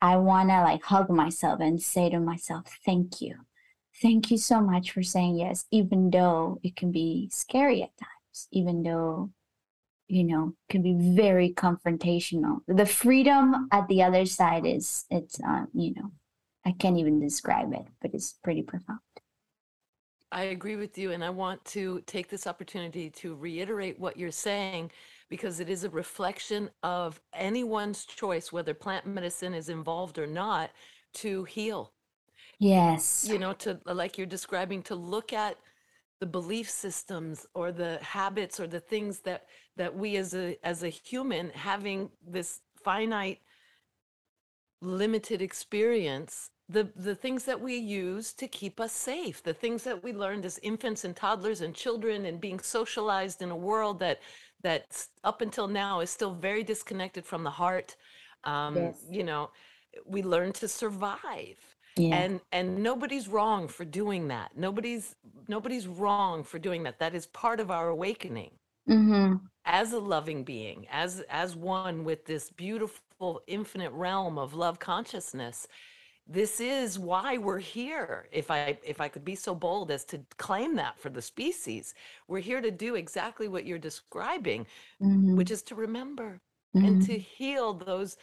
[0.02, 3.36] I want to like hug myself and say to myself, thank you.
[4.00, 8.48] Thank you so much for saying yes, even though it can be scary at times,
[8.50, 9.30] even though,
[10.08, 12.60] you know, can be very confrontational.
[12.66, 16.12] The freedom at the other side is, it's, uh, you know,
[16.64, 19.00] I can't even describe it, but it's pretty profound.
[20.32, 21.12] I agree with you.
[21.12, 24.92] And I want to take this opportunity to reiterate what you're saying
[25.28, 30.70] because it is a reflection of anyone's choice, whether plant medicine is involved or not,
[31.14, 31.92] to heal.
[32.61, 33.29] Yes.
[33.29, 35.59] You know, to like you're describing, to look at
[36.20, 39.46] the belief systems or the habits or the things that
[39.77, 43.40] that we as a as a human having this finite
[44.83, 50.03] limited experience the the things that we use to keep us safe the things that
[50.03, 54.20] we learned as infants and toddlers and children and being socialized in a world that
[54.62, 57.96] that up until now is still very disconnected from the heart
[58.44, 59.05] um Yes.
[59.11, 59.51] you know
[60.07, 61.69] we learn to survive
[62.00, 62.16] Yeah.
[62.20, 65.04] and and nobody's wrong for doing that nobody's
[65.54, 68.52] nobody's wrong for doing that that is part of our awakening
[68.88, 69.34] Mm-hmm.
[69.64, 71.10] as a loving being as
[71.42, 75.66] as one with this beautiful infinite realm of love consciousness
[76.26, 80.16] this is why we're here if i if i could be so bold as to
[80.38, 81.94] claim that for the species
[82.28, 84.66] we're here to do exactly what you're describing
[85.02, 85.36] Mm-hmm.
[85.38, 86.40] which is to remember
[86.74, 88.16] and to heal those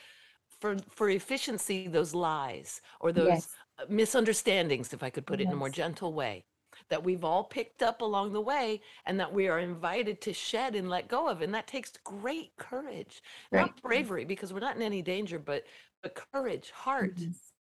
[0.61, 3.47] for for efficiency those lies or those Yes.
[3.89, 6.43] Misunderstandings if i could put it in a more gentle way
[6.89, 10.75] that we've all picked up along the way and that we are invited to shed
[10.75, 13.61] and let go of and that takes great courage Right.
[13.61, 15.63] not bravery because we're not in any danger but
[16.03, 17.53] but courage heart Yes.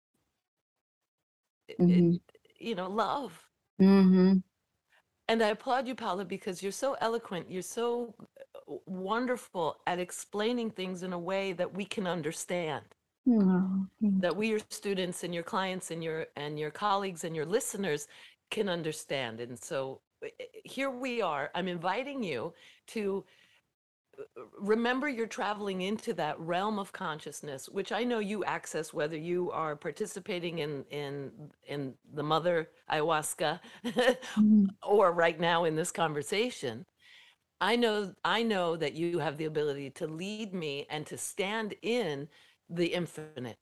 [1.69, 2.21] it-
[2.59, 3.43] you know love
[3.81, 4.39] Mm-hmm.
[5.29, 8.15] and i applaud you paola because you're so eloquent you're so
[8.55, 12.85] uh, wonderful at explaining things in a way that we can understand
[13.29, 13.89] Oh,
[14.21, 18.09] that we your students and your clients and your and your colleagues and your listeners
[18.51, 19.41] can understand.
[19.41, 21.51] And so uh, uh, here we are.
[21.55, 22.55] I'm inviting you
[22.89, 23.25] to
[24.19, 24.23] uh,
[24.59, 29.51] remember you're traveling into that realm of consciousness which i know you access whether you
[29.51, 31.31] are participating in in
[31.67, 33.61] in the mother ayahuasca
[34.37, 34.77] Mhm.
[34.83, 36.87] or right now in this conversation.
[37.61, 41.75] I know i know that you have the ability to lead me and to stand
[41.83, 42.29] in
[42.69, 43.59] the infinite.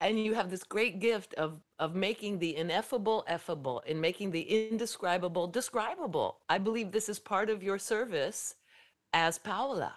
[0.00, 4.68] And you have this great gift of of making the ineffable effable and making the
[4.68, 6.38] indescribable describable.
[6.48, 8.54] I believe this is part of your service
[9.12, 9.94] as paola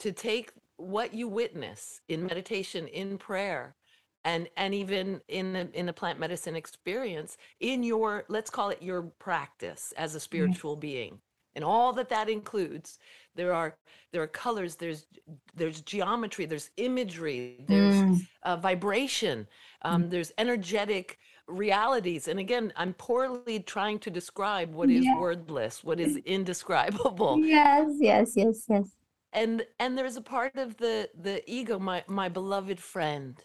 [0.00, 3.76] to take what you witness in meditation in prayer
[4.24, 8.82] and and even in the in the plant medicine experience in your let's call it
[8.82, 10.22] your practice as a mm-hmm.
[10.22, 11.18] spiritual being.
[11.54, 12.98] And all that that includes
[13.34, 13.76] there are
[14.12, 15.06] there are colors there's
[15.54, 18.26] there's geometry there's imagery there's Mm.
[18.42, 19.46] uh, vibration
[19.82, 21.18] um, there's energetic
[21.48, 25.18] realities and again i'm poorly trying to describe what is Yeah.
[25.18, 28.86] wordless what is indescribable Yes, yes, yes, yes.
[29.32, 33.38] and and there's a part of the the ego my my beloved friend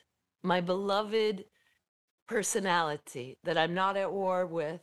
[0.43, 1.45] my beloved
[2.28, 4.82] personality that i'm not at war with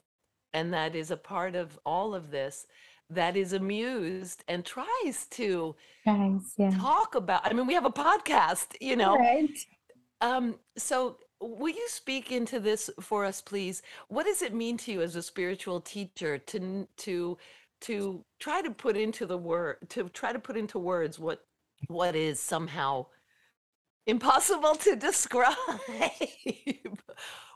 [0.52, 2.66] and that is a part of all of this
[3.14, 5.74] that is amused and tries to
[6.57, 6.70] yeah.
[6.70, 9.59] talk about i mean we have a podcast you know Right.
[10.20, 14.92] um so will you speak into this for us please what does it mean to
[14.92, 17.38] you as a spiritual teacher to to
[17.81, 21.40] to try to put into the word to try to put into words what
[21.88, 23.05] what is somehow
[24.07, 25.55] impossible to describe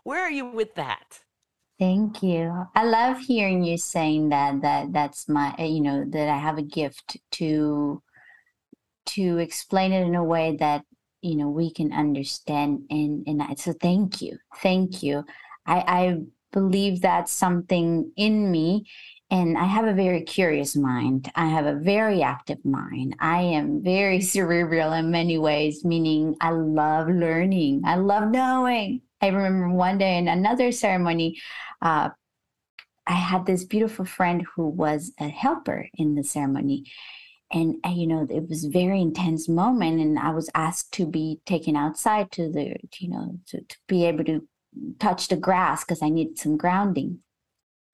[0.05, 1.21] where are you with that
[1.79, 2.67] Thank you.
[2.75, 6.59] I love hearing you saying that that that's my uh, you know that I have
[6.59, 8.03] a gift to
[9.07, 10.85] to explain it in a way that
[11.23, 14.38] you know we can understand and and I, so thank you.
[14.57, 15.25] Thank you.
[15.67, 16.19] I I
[16.53, 18.87] believe that's something in me
[19.31, 21.31] and I have a very curious mind.
[21.37, 23.14] I have a very active mind.
[23.21, 27.83] I am very cerebral in many ways, meaning I love learning.
[27.85, 29.03] I love knowing.
[29.21, 31.41] I remember one day in another ceremony,
[31.83, 32.11] uh,
[33.07, 36.85] I had this beautiful friend who was a helper in the ceremony.
[37.51, 40.01] And, uh, you know, it was very intense moment.
[40.01, 44.05] And I was asked to be taken outside to the, you know, to, to be
[44.05, 44.47] able to
[44.99, 47.21] touch the grass because I needed some grounding.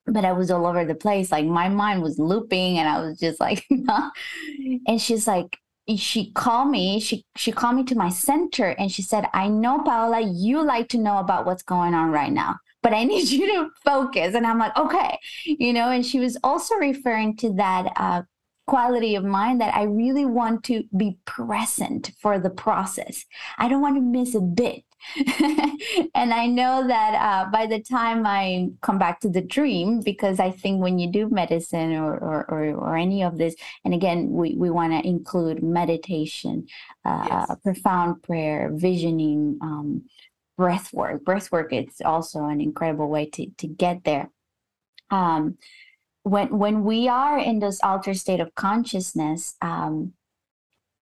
[0.06, 1.30] But I was all over the place.
[1.30, 3.64] Like my mind was looping and I was just like,
[4.86, 5.56] and she's like,
[5.96, 9.78] she called me she she called me to my center and she said i know
[9.80, 13.46] paola you like to know about what's going on right now but i need you
[13.46, 14.34] to focus.
[14.34, 18.22] And i'm like okay you know and she was also referring to that uh,
[18.66, 23.24] quality of mind that i really want to be present for the process.
[23.58, 24.84] I don't want to miss a bit
[26.14, 30.40] and I know that uh, by the time I come back to the dream, because
[30.40, 34.30] I think when you do medicine or, or, or, or any of this, and again,
[34.30, 36.66] we, we want to include meditation,
[37.04, 37.58] uh, yes.
[37.62, 40.02] profound prayer, visioning, um,
[40.56, 41.24] breath work.
[41.24, 44.30] Breath work is also an incredible way to, to get there.
[45.10, 45.58] Um,
[46.22, 50.14] when, when we are in this altered state of consciousness, um,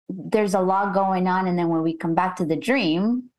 [0.08, 1.46] there's a lot going on.
[1.46, 3.29] And then when we come back to the dream,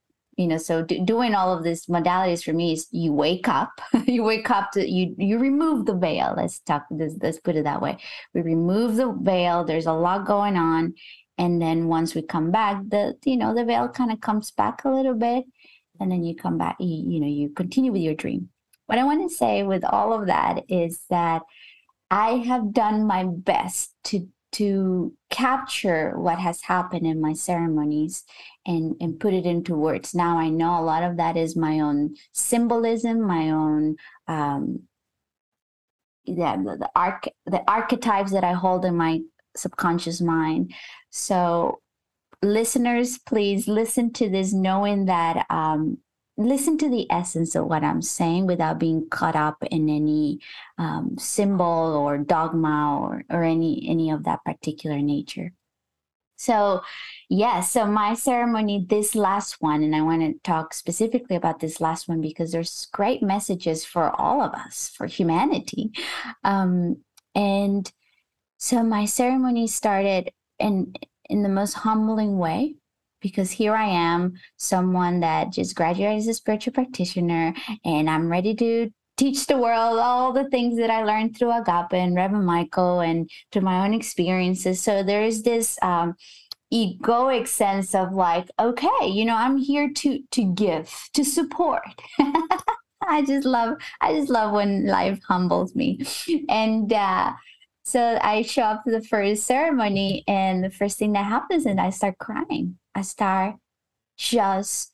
[0.42, 3.80] you know so do, doing all of these modalities for me is you wake up
[4.08, 7.64] you wake up to you you remove the veil let's talk let's, let's put it
[7.64, 7.98] that way.
[8.34, 10.96] We remove the veil there's a lot going on
[11.38, 14.84] and then once we come back the you know the veil kind of comes back
[14.84, 15.46] a little bit
[16.00, 18.50] and then you come back you, you know you continue with your dream.
[18.88, 21.44] What i want to say with all of that is that
[22.10, 28.24] i have done my best to to capture what has happened in my ceremonies
[28.66, 30.14] and and put it into words.
[30.14, 33.96] Now i know a lot of that is my own symbolism my own
[34.28, 34.84] um
[36.26, 39.22] yeah the, the arch the archetypes that i hold in my
[39.56, 40.74] subconscious mind.
[41.10, 41.80] So
[42.44, 46.00] listeners please listen to this knowing that um
[46.38, 50.40] listen to the essence of what I'm saying without being caught up in any
[50.78, 55.54] um, symbol or dogma or, or any any of that particular nature.
[56.38, 56.82] So,
[57.30, 61.60] yes, yeah, so my ceremony, this last one, and I want to talk specifically about
[61.60, 65.92] this last one because there's great messages for all of us, for humanity.
[66.44, 67.04] Um,
[67.36, 67.92] and
[68.58, 70.94] so my ceremony started in
[71.30, 72.76] in the most humbling way
[73.22, 77.54] because here I am, someone that just graduated as a spiritual practitioner,
[77.86, 81.94] and I'm ready to teach the world all the things that I learned through Agape
[81.94, 84.82] and Reverend Michael and through my own experiences.
[84.82, 86.16] So there's this um,
[86.74, 91.84] egoic sense of like, okay, you know, I'm here to to give, to support.
[93.08, 96.00] I just love, I just love when life humbles me,
[96.50, 96.92] and.
[96.92, 97.34] uh
[97.84, 101.78] so I show up to the first ceremony, and the first thing that happens is
[101.78, 102.78] I start crying.
[102.94, 103.56] I start
[104.18, 104.94] just,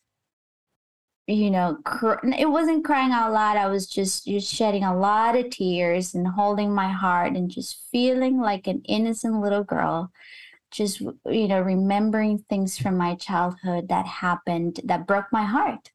[1.27, 3.57] you know, cr- it wasn't crying out loud.
[3.57, 7.83] I was just just shedding a lot of tears and holding my heart and just
[7.91, 10.11] feeling like an innocent little girl.
[10.71, 15.91] Just you know, remembering things from my childhood that happened that broke my heart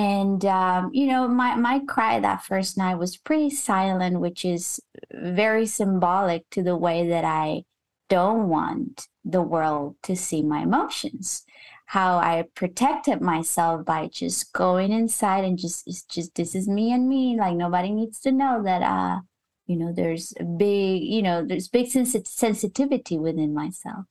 [0.00, 4.80] and um, you know my my cry that first night was pretty silent which is
[5.12, 7.62] very symbolic to the way that i
[8.10, 11.44] don't want the world to see my emotions.
[11.86, 16.92] How i protected myself by just going inside and just it's just this is me
[16.92, 17.36] and me.
[17.36, 19.20] Like nobody needs to know that uh
[19.66, 24.04] you know there's a big you know there's big sens- sensitivity within myself.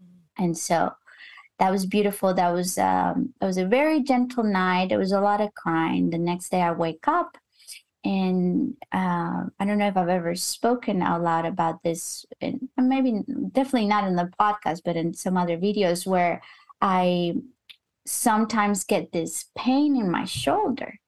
[0.00, 0.44] Mm.
[0.44, 0.92] and so
[1.58, 2.34] that was beautiful.
[2.34, 4.92] That was um, it was a very gentle night.
[4.92, 6.10] It was a lot of crying.
[6.10, 7.36] The next day, I wake up,
[8.04, 13.22] and uh, I don't know if I've ever spoken out loud about this, and maybe
[13.52, 16.42] definitely not in the podcast, but in some other videos where
[16.80, 17.34] I
[18.06, 20.98] sometimes get this pain in my shoulder.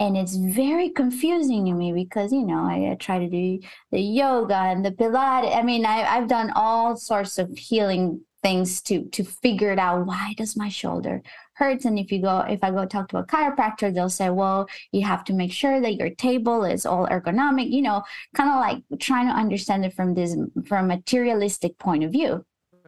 [0.00, 3.58] And it's very confusing to me because, you know, I, I try to do
[3.90, 5.56] the yoga and the Pilates.
[5.56, 10.06] I mean, I, I've done all sorts of healing things to to figure it out.
[10.06, 11.22] Why does my shoulder
[11.54, 11.84] hurts?
[11.84, 15.04] And if you go if i go talk to a chiropractor they'll say well you
[15.04, 18.02] have to make sure that your table is all ergonomic you know
[18.34, 20.36] kind of like trying to understand it from this
[20.66, 22.44] from a materialistic point of view.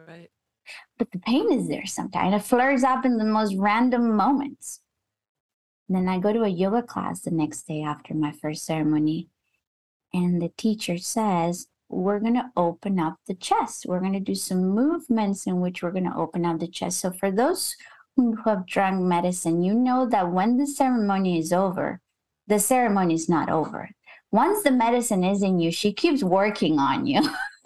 [0.07, 0.29] Right.
[0.97, 2.35] But the pain is there sometimes.
[2.35, 4.79] It flares up in the most random moments.
[5.87, 9.27] And then i go to a yoga class the next day after my first ceremony.
[10.13, 13.85] And the teacher says we're going to open up the chest.
[13.87, 16.99] We're going to do some movements in which we're going to open up the chest.
[16.99, 17.75] So, for those
[18.15, 22.01] who have drunk medicine, you know that when the ceremony is over,
[22.47, 23.89] the ceremony is not over.
[24.31, 27.21] Once the medicine is in you, she keeps working on you.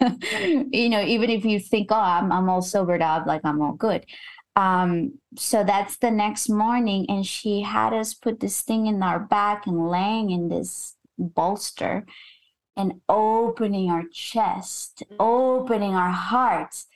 [0.72, 3.72] you know, even if you think, oh, I'm, I'm all sobered up, like I'm all
[3.72, 4.04] good.
[4.56, 9.20] Um, so that's the next morning, and she had us put this thing in our
[9.20, 12.04] back and laying in this bolster
[12.76, 16.86] and opening our chest, opening our hearts.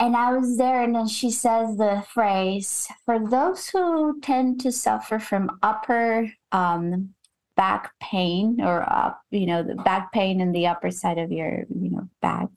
[0.00, 4.70] And I was there, and then she says the phrase for those who tend to
[4.70, 7.14] suffer from upper um,
[7.56, 11.64] back pain or up, you know, the back pain in the upper side of your,
[11.68, 12.48] you know, back.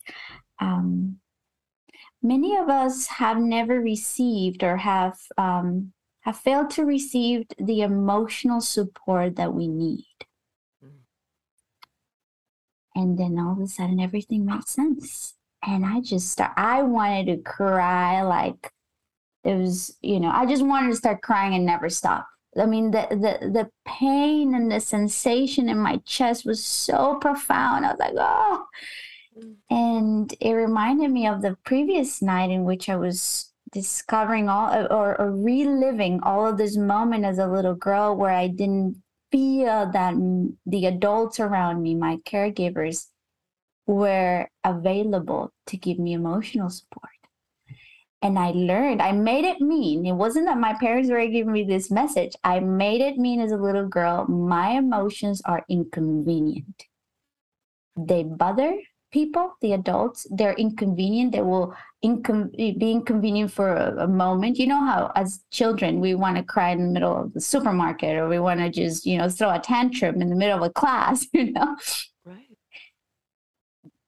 [0.60, 1.18] Um,
[2.22, 8.62] many of us have never received or have um, have failed to receive the emotional
[8.62, 10.06] support that we need.
[12.96, 15.36] And then all of a sudden, everything made sense.
[15.66, 18.72] And I just start, I wanted to cry like
[19.44, 22.28] it was, you know, I just wanted to start crying and never stop.
[22.60, 27.86] I mean, the, the, the pain and the sensation in my chest was so profound.
[27.86, 28.66] I was like, oh.
[29.38, 29.56] Mm.
[29.70, 35.20] And it reminded me of the previous night in which I was discovering all or,
[35.20, 39.02] or reliving all of this moment as a little girl where I didn't
[39.32, 40.14] feel that
[40.66, 43.08] the adults around me, my caregivers,
[43.88, 47.10] were available to give me emotional support.
[48.22, 50.06] And I learned, I made it mean.
[50.06, 52.34] It wasn't that my parents were giving me this message.
[52.44, 56.84] I made it mean as a little girl, my emotions are inconvenient.
[57.98, 58.78] They bother
[59.12, 61.32] people, the adults, they're inconvenient.
[61.32, 64.58] They will incon- be inconvenient for a, a, moment.
[64.58, 68.18] You know how, as children, we want to cry in the middle of the supermarket,
[68.18, 70.70] or we want to just, you know, throw a tantrum in the middle of a
[70.70, 71.26] class.
[71.34, 71.78] You know,
[72.26, 72.46] right?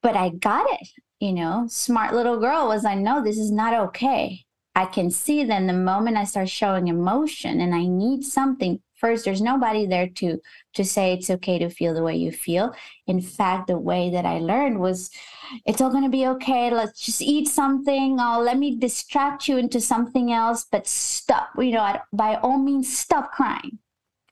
[0.02, 0.88] But I got it.
[1.20, 2.84] You know, smart little girl was.
[2.84, 4.44] I know this is not okay.
[4.76, 9.26] I can see then the moment I start showing emotion, and I need something first
[9.26, 10.40] there's nobody there to
[10.72, 12.74] to say it's okay to feel the way you feel.
[13.06, 15.10] In fact the way that i learned was
[15.66, 16.70] it's all going to be okay.
[16.70, 18.16] Let's just eat something.
[18.18, 22.96] Oh let me distract you into something else but stop you know by all means
[22.96, 23.78] stop crying.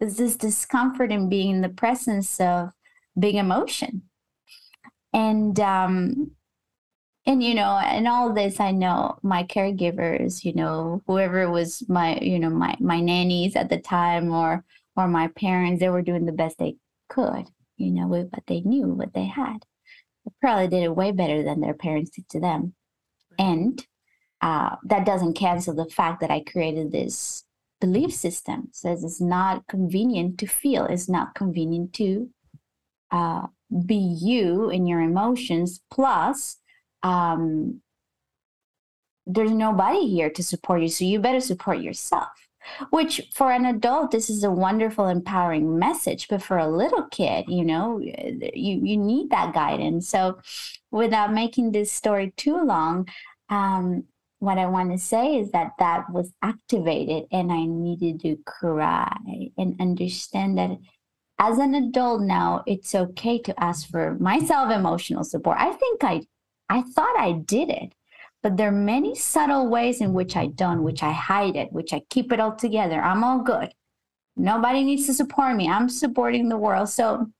[0.00, 2.70] There's this discomfort in being in the presence of
[3.18, 4.02] big emotion.
[5.12, 6.30] And um
[7.26, 12.18] and you know and all this i know my caregivers you know whoever was my
[12.20, 14.64] you know my my nannies at the time or
[14.96, 16.76] or my parents they were doing the best they
[17.08, 17.46] could
[17.82, 19.58] you know with what they knew what they had.
[20.24, 22.74] They probably did it way better than their parents did to them.
[23.38, 23.84] And
[24.40, 27.44] uh, that doesn't cancel the fact that i created this
[27.80, 28.68] belief system.
[28.72, 30.86] Says it's not convenient to feel.
[30.86, 32.30] It's not convenient to
[33.10, 33.46] uh,
[33.84, 36.58] be you in your emotions plus
[37.02, 37.80] um,
[39.26, 42.28] there's nobody here to support you, so you better support yourself.
[42.90, 47.46] Which for an adult, this is a wonderful, empowering message, but for a little kid,
[47.48, 50.08] you know, you you need that guidance.
[50.08, 50.40] So,
[50.92, 53.08] without making this story too long,
[53.48, 54.04] um,
[54.38, 59.16] what I want to say is that that was activated, and I needed to cry
[59.58, 60.78] and understand that
[61.40, 65.58] as an adult now, it's okay to ask for myself emotional support.
[65.58, 66.22] I think I
[66.68, 67.94] I thought I did it,
[68.42, 71.92] but there are many subtle ways in which I don't, which I hide it, which
[71.92, 73.00] I keep it all together.
[73.00, 73.72] I'm all good.
[74.36, 75.68] Nobody needs to support me.
[75.68, 76.88] I'm supporting the world.
[76.88, 77.30] So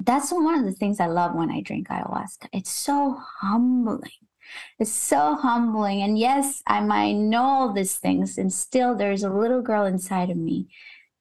[0.00, 2.48] that's one of the things I love when I drink ayahuasca.
[2.52, 4.10] It's so humbling.
[4.78, 6.02] It's so humbling.
[6.02, 10.30] And yes, I might know all these things, and still there's a little girl inside
[10.30, 10.68] of me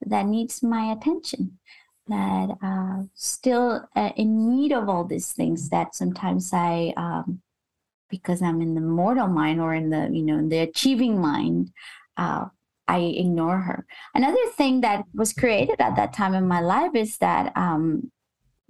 [0.06, 1.60] that needs my attention
[2.08, 7.42] that uh, still uh, in need of all these things that sometimes I, um,
[8.10, 11.72] because I'm in the mortal mind or in the, you know, in the achieving mind,
[12.18, 12.46] uh,
[12.88, 13.86] I ignore her.
[14.14, 18.12] Another thing that was created at that time in my life is that um,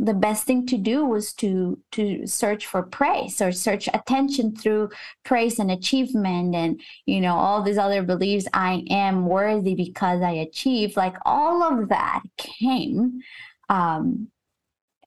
[0.01, 4.89] the best thing to do was to to search for praise or search attention through
[5.23, 10.31] praise and achievement and you know all these other beliefs i am worthy because i
[10.31, 13.21] achieved like all of that came
[13.69, 14.27] um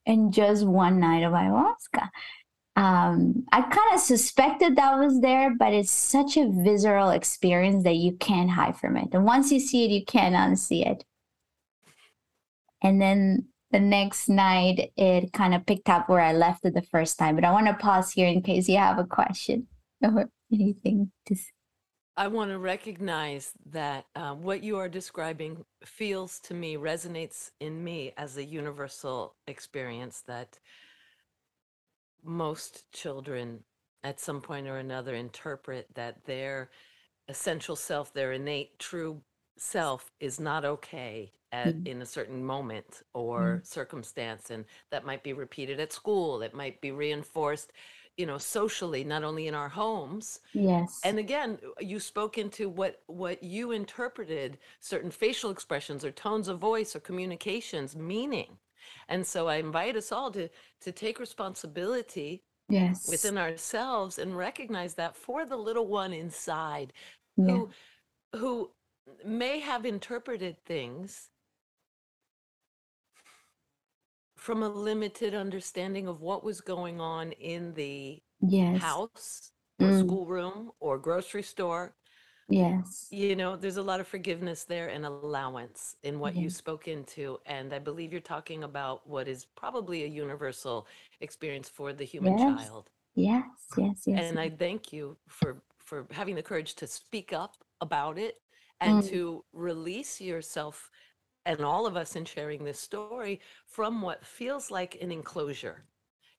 [0.07, 2.09] in just one night of ayahuasca
[2.77, 7.95] um, I kind of suspected that was there, but it's such a visceral experience that
[7.95, 9.11] you can't hide from it.
[9.13, 11.05] And once you see it, you can't unsee it.
[12.83, 16.83] And then the next night it kind of picked up where I left it the
[16.83, 17.35] first time.
[17.35, 19.67] But I want to pause here in case you have a question
[20.01, 21.51] or anything to say.
[22.17, 27.83] I want to recognize that uh, what you are describing feels to me, resonates in
[27.83, 30.61] me as a universal experience that
[32.23, 33.65] most children
[34.05, 36.71] at some point or another interpret that their
[37.27, 39.21] essential self, their innate true
[39.59, 41.87] self is not okay at, mm.
[41.87, 43.67] in a certain moment or mm.
[43.67, 47.73] circumstance and that might be repeated at school it might be reinforced
[48.17, 53.03] you know socially not only in our homes yes and again you spoke into what
[53.07, 58.59] what you interpreted certain facial expressions or tones of voice or communications meaning
[59.09, 60.49] and so i invite us all to
[60.81, 66.93] to take responsibility yes within ourselves and recognize that for the little one inside
[67.37, 67.47] yeah.
[67.47, 67.71] who
[68.35, 68.71] who
[69.25, 71.31] may have interpreted things
[74.45, 80.01] from a limited understanding of what was going on in the yes house or Mm.
[80.01, 81.95] schoolroom or grocery store.
[82.49, 83.13] Yes.
[83.13, 86.57] You know, there's a lot of forgiveness there and allowance in what you Yes.
[86.63, 87.41] spoke into.
[87.47, 90.87] And I believe you're talking about what is probably a universal
[91.21, 92.47] experience for the human Yes.
[92.47, 92.91] child.
[93.15, 93.45] Yes.
[93.77, 94.03] Yes.
[94.07, 94.29] Yes.
[94.29, 98.37] And I thank you for for having the courage to speak up about it
[98.81, 99.09] and Mm.
[99.11, 100.91] to release yourself
[101.47, 105.85] and all of us in sharing this story from what feels like an enclosure.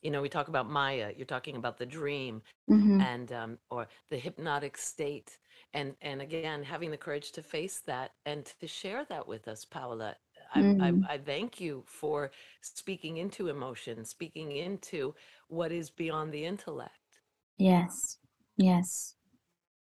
[0.02, 3.02] You know, we talk about Maya, you're talking about the dream Mhm.
[3.02, 5.38] and um, or the hypnotic state
[5.74, 9.66] and and again having the courage to face that and to share that with us
[9.66, 10.16] paola
[10.54, 11.04] I, Mm.
[11.10, 12.32] I, I thank you for
[12.62, 15.16] speaking into emotion speaking into
[15.50, 17.22] what is beyond the intellect
[17.58, 18.18] Yes.
[18.58, 19.16] Yes.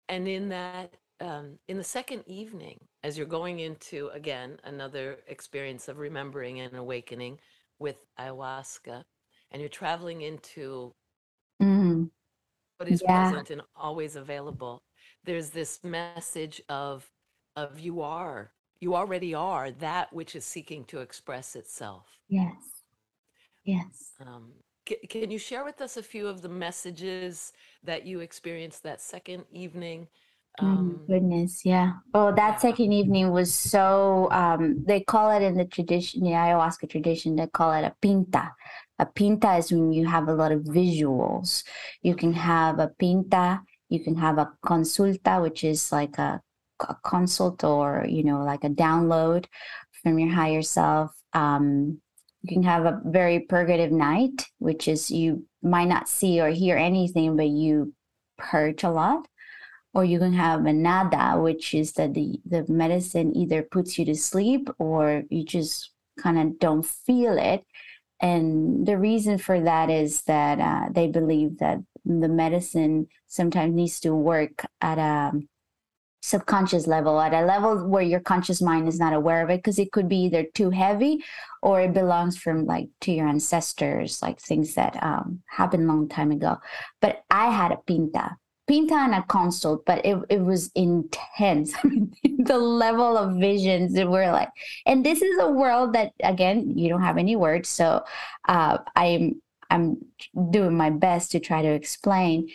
[0.09, 5.88] and in that um, in the second evening as you're going into again another experience
[5.88, 7.39] of remembering and awakening
[7.80, 9.03] with ayahuasca
[9.51, 10.93] and you're traveling into
[11.61, 12.09] Mm.
[12.78, 13.30] what is Yeah.
[13.30, 14.84] present and always available
[15.24, 17.09] there's this message of
[17.55, 22.84] of you are you already are that which is seeking to express itself Yes.
[23.64, 24.14] Yes.
[24.20, 24.53] um,
[24.88, 27.53] ca- can you share with us a few of the messages
[27.84, 30.07] that you experienced that second evening
[30.62, 31.93] Oh um, goodness, yeah.
[32.14, 36.89] Oh, that second evening was so um they call it in the tradition, the ayahuasca
[36.89, 38.51] tradition, they call it a pinta.
[38.99, 41.64] A pinta is when you have a lot of visuals.
[42.04, 46.39] You can have a pinta, you can have a consulta, which is like a,
[46.88, 49.45] a consult or, you know, like a download
[50.04, 51.12] from your higher self.
[51.34, 51.99] Um,
[52.43, 56.78] you can have a very purgative night, which is you might not see or hear
[56.78, 57.93] anything, but you
[58.38, 59.28] purge a lot
[59.94, 64.06] or you can have a nada, which is that the, the medicine either puts you
[64.06, 67.64] to sleep or you just kind of don't feel it.
[68.20, 74.00] And the reason for that is that uh, they believe that the medicine sometimes needs
[74.02, 75.32] to work at a
[76.22, 79.78] subconscious level, at a level where your conscious mind is not aware of it, because
[79.78, 81.24] it could be either too heavy
[81.62, 86.32] or it belongs from like to your ancestors, like things that um, happened long time
[86.32, 86.58] ago.
[87.02, 88.38] But I had a pinta
[88.68, 91.74] pinta and a consult, but it, it was intense.
[92.24, 94.49] The level of visions that were like,
[94.86, 97.70] and this is a world that again, you don't have any words.
[97.70, 98.03] So
[98.49, 99.97] uh, I'm I'm
[100.51, 102.49] doing my best to try to explain.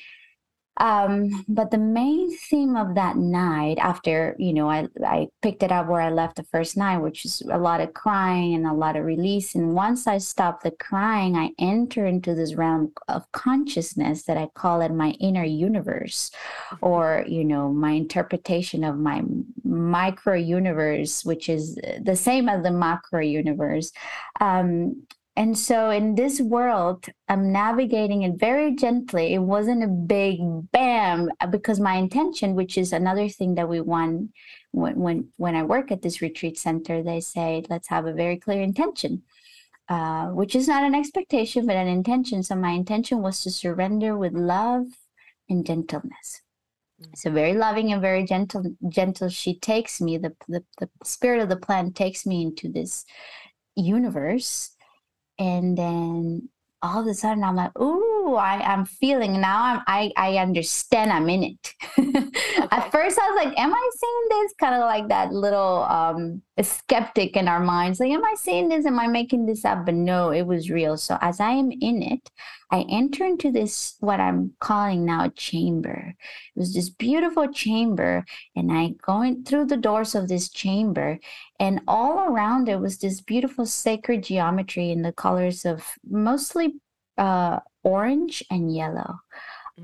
[0.79, 5.73] Um, but the main theme of that night, after you know, I I picked it
[5.73, 8.73] up where I left the first night, which is a lot of crying and a
[8.73, 9.55] lot of release.
[9.55, 14.49] And once I stopped the crying, I enter into this realm of consciousness that I
[14.55, 16.31] call it my inner universe,
[16.81, 19.23] or you know, my interpretation of my
[19.65, 23.93] micro universe, which is the same as the macro universe.
[24.41, 25.03] Um,
[25.39, 29.35] and so in this world, I'm navigating it very gently.
[29.35, 30.41] It wasn't a big
[30.73, 34.33] bam because my intention, which is another thing that we want
[34.73, 38.37] when when when I work at this retreat center, they say let's have a very
[38.37, 39.23] clear intention,
[39.89, 42.43] uh, which is not an expectation but an intention.
[42.43, 44.87] So my intention was to surrender with love
[45.49, 46.43] and gentleness.
[47.01, 47.17] Mm.
[47.17, 48.65] So very loving and very gentle.
[48.89, 49.29] Gentle.
[49.29, 50.19] She takes me.
[50.19, 53.05] The the, the spirit of the plant takes me into this
[53.77, 54.75] universe
[55.39, 56.49] and then
[56.83, 61.13] all of a sudden I'm like, ooh, I, I'm feeling now I'm I I understand
[61.13, 61.75] I'm in it.
[62.59, 62.67] Okay.
[62.73, 64.53] At first I was like, am I seeing this?
[64.59, 68.01] Kind of like that little um skeptic in our minds.
[68.01, 68.85] Like, am I seeing this?
[68.85, 69.87] Am I making this up?
[69.87, 70.97] But no, it was real.
[70.97, 72.31] So as I am in it,
[72.71, 76.15] I enter into this what I'm calling now a chamber.
[76.55, 78.25] It was this beautiful chamber,
[78.55, 81.19] and I go in through the doors of this chamber,
[81.59, 86.75] and all around it was this beautiful sacred geometry in the colors of mostly
[87.17, 89.21] uh, orange and yellow,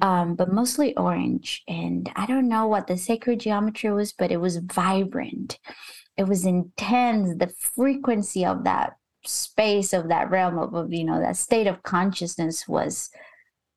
[0.00, 1.62] um, but mostly orange.
[1.66, 5.58] And I don't know what the sacred geometry was, but it was vibrant.
[6.16, 7.36] It was intense.
[7.38, 8.96] The frequency of that
[9.26, 13.10] space of that realm of, of you know that state of consciousness was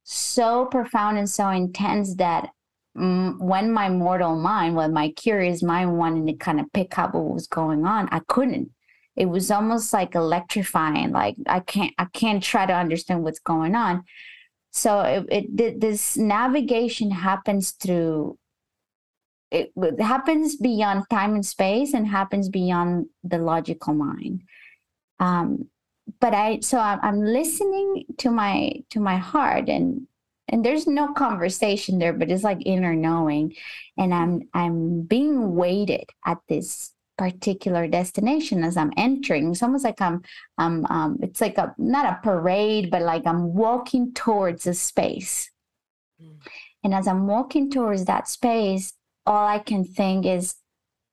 [0.04, 2.50] so profound and so intense that
[2.98, 7.14] mm, when my mortal mind, when my curious mind wanted to kind of pick up
[7.14, 8.72] what was going on, I couldn't.
[9.18, 11.12] It was almost like electrifying.
[11.12, 14.04] Like I can't, I can't try to understand what's going on.
[14.72, 18.38] So it, it this navigation happens through.
[19.50, 24.44] It, it happens beyond time and space, and happens beyond the logical mind.
[25.20, 25.70] Um,
[26.22, 30.08] but I, so I'm, I'm listening to my to my heart, and
[30.50, 33.54] and there's no conversation there but it's like inner knowing
[33.98, 40.00] and i'm i'm being weighted at this particular destination as i'm entering it's almost like
[40.02, 40.22] i'm
[40.58, 45.50] i'm um it's like a not a parade but like i'm walking towards a space
[46.22, 46.38] Mm.
[46.84, 48.94] And as I'm walking towards that space,
[49.26, 50.56] all I can think is,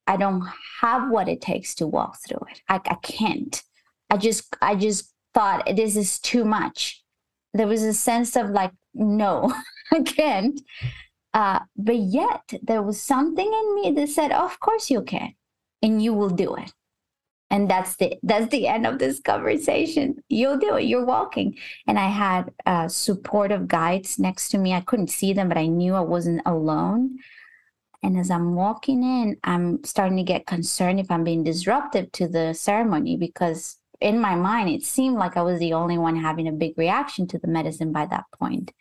[0.06, 0.46] I don't
[0.80, 2.60] have what it takes to walk through it.
[2.68, 3.62] I, I can't.
[4.10, 7.02] I just, I just thought this is too much.
[7.54, 9.52] There was a sense of like, no,
[9.92, 10.60] I can't.
[11.32, 15.34] Uh, but yet there was something in me that said, oh, of course you can,
[15.82, 16.72] and you will do it.
[17.50, 20.16] And that's the that's the end of this conversation.
[20.28, 20.84] You'll do it.
[20.84, 21.56] You're walking,
[21.86, 24.72] and I had uh, supportive guides next to me.
[24.72, 27.18] I couldn't see them, but I knew I wasn't alone.
[28.02, 32.28] And as I'm walking in, I'm starting to get concerned if I'm being disruptive to
[32.28, 36.46] the ceremony because in my mind, it seemed like I was the only one having
[36.46, 38.72] a big reaction to the medicine by that point.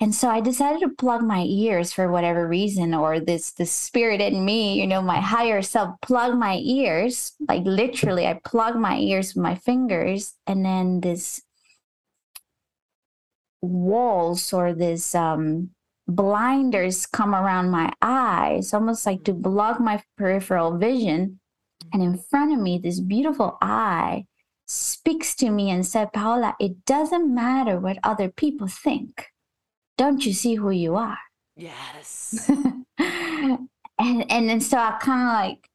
[0.00, 4.20] And so I decided to plug my ears for whatever reason, or this the spirit
[4.20, 8.96] in me, you know, my higher self, plug my ears, like literally, I plug my
[8.98, 11.42] ears with my fingers, and then this
[13.60, 15.70] walls or this um
[16.06, 21.40] blinders come around my eyes, almost like to block my peripheral vision.
[21.92, 24.26] And in front of me, this beautiful eye
[24.66, 29.26] speaks to me and said, Paola, it doesn't matter what other people think.
[29.98, 31.18] Don't you see who you are?
[31.56, 32.48] Yes.
[32.98, 33.68] and
[33.98, 35.68] and then so I kind of like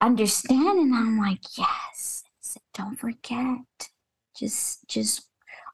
[0.00, 2.22] understand and I'm like, yes.
[2.72, 3.58] Don't forget.
[4.38, 5.28] Just just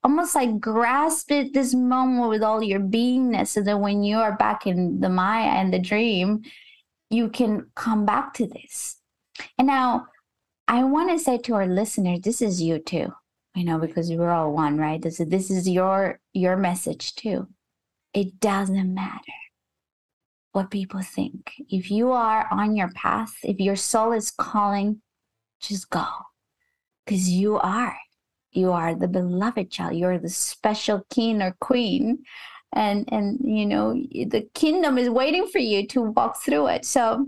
[0.05, 4.37] almost like grasp it this moment with all your beingness so that when you are
[4.37, 6.43] back in the Maya and the dream,
[7.11, 8.99] you can come back to this.
[9.59, 10.07] And now
[10.69, 13.13] I want to say to our listeners, this is you too,
[13.55, 15.03] you know, because we're all one, right?
[15.03, 17.49] This is this is your your message too.
[18.15, 19.33] It doesn't matter
[20.53, 21.53] what people think.
[21.69, 25.01] If you are on your path, if your soul is calling,
[25.61, 26.07] just go.
[27.05, 27.97] Because you are
[28.53, 32.19] you are the beloved child you're the special king or queen
[32.73, 37.27] and and you know the kingdom is waiting for you to walk through it so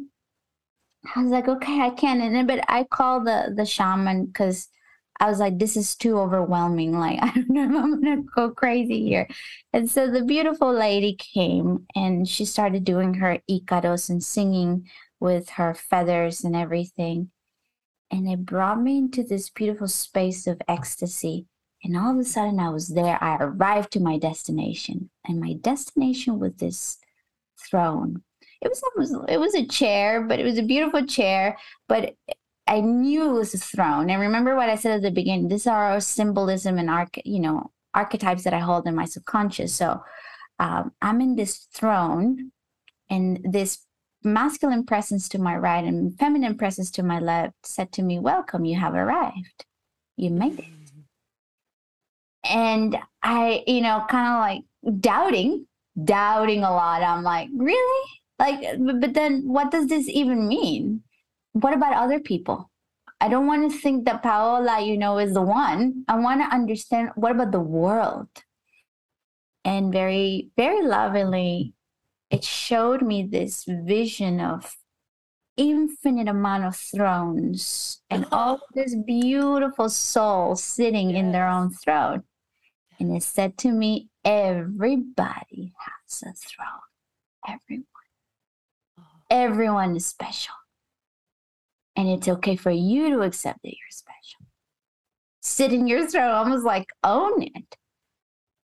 [1.15, 4.69] i was like okay i can and then but i called the the shaman because
[5.21, 8.51] i was like this is too overwhelming like i don't know if i'm gonna go
[8.51, 9.29] crazy here
[9.73, 14.87] and so the beautiful lady came and she started doing her icaros and singing
[15.21, 17.31] with her feathers and everything
[18.15, 21.47] and it brought me into this beautiful space of ecstasy.
[21.83, 23.23] And all of a sudden, I was there.
[23.23, 26.99] I arrived to my destination, and my destination was this
[27.69, 28.23] throne.
[28.63, 31.59] It was almost, it was a chair, but it was a beautiful chair.
[31.89, 32.15] But
[32.67, 34.09] I knew it was a throne.
[34.11, 35.49] And remember what I said at the beginning.
[35.49, 39.75] These are our symbolism and arch, you know, archetypes that I hold in my subconscious.
[39.75, 40.03] So
[40.59, 42.53] um, I'm in this throne,
[43.11, 43.85] and this
[44.23, 48.65] masculine presence to my right and feminine presence to my left said to me, Welcome,
[48.65, 49.67] you have arrived.
[50.17, 50.65] You made it.
[52.49, 55.67] And I, you know, kind of like doubting,
[56.03, 57.03] doubting a lot.
[57.03, 58.11] I'm like, Really?
[58.39, 58.65] Like,
[59.01, 61.03] but then what does this even mean?
[61.55, 62.71] What about other people?
[63.21, 66.05] I don't want to think that Paola, you know, is the one.
[66.09, 68.29] I want to understand what about the world?
[69.65, 71.73] And very, very lovingly,
[72.29, 74.77] it showed me this vision of
[75.57, 81.21] infinite amount of thrones and all this beautiful souls sitting yes.
[81.21, 82.25] in their own throne.
[82.99, 86.89] And it said to me, everybody has a throne.
[87.47, 87.87] Everyone.
[88.99, 89.03] Oh.
[89.31, 90.55] Everyone is special.
[91.97, 94.47] And it's okay for you to accept that you're special.
[95.41, 97.77] Sit in your throne, almost like own it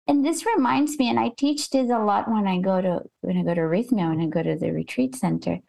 [0.09, 3.37] and this reminds me, and I teach this a lot when I go to when
[3.37, 5.61] I go to Rythmia, when I go to the retreat center.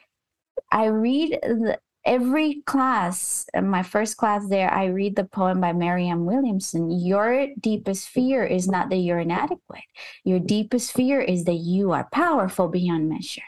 [0.71, 6.25] I read the, every class, my first class there, I read the poem by Marianne
[6.25, 6.89] Williamson.
[6.89, 9.83] Your deepest fear is not that you're inadequate.
[10.23, 13.43] Your deepest fear is that you are powerful beyond measure.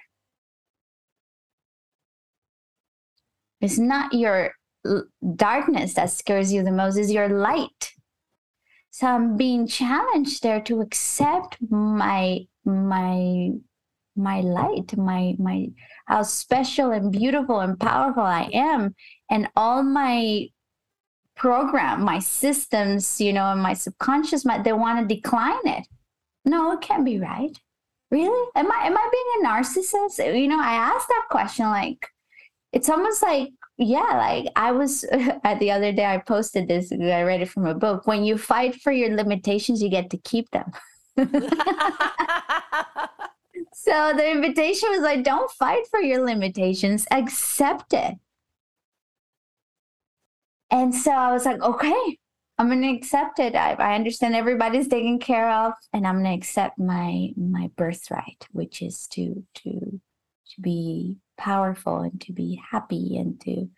[3.65, 4.53] It's not your
[5.35, 7.93] darkness that scares you the most, it's your light.
[8.91, 13.49] So i'm being challenged there to accept my my
[14.15, 15.67] my light my my
[16.05, 18.95] how special and beautiful and powerful i am.
[19.29, 20.47] And all my
[21.35, 25.85] program my systems you know and my subconscious mind they want to decline it.
[26.45, 27.59] No it can't be right.
[28.11, 28.49] Really?
[28.55, 30.39] Am i am i being a narcissist?
[30.41, 32.07] You know i asked that question like
[32.75, 35.03] it's almost like yeah like i was
[35.43, 38.05] at the other day i posted this i read it from a book.
[38.05, 40.71] When you fight for your limitations you get to keep them.
[43.77, 48.15] So the invitation was like don't fight for your limitations accept it.
[50.71, 52.17] And so i was like okay
[52.57, 53.53] I'm gonna accept it.
[53.55, 58.81] I, I understand everybody's taken care of, and I'm gonna accept my my birthright, which
[58.81, 63.69] is to to to be powerful and to be happy and to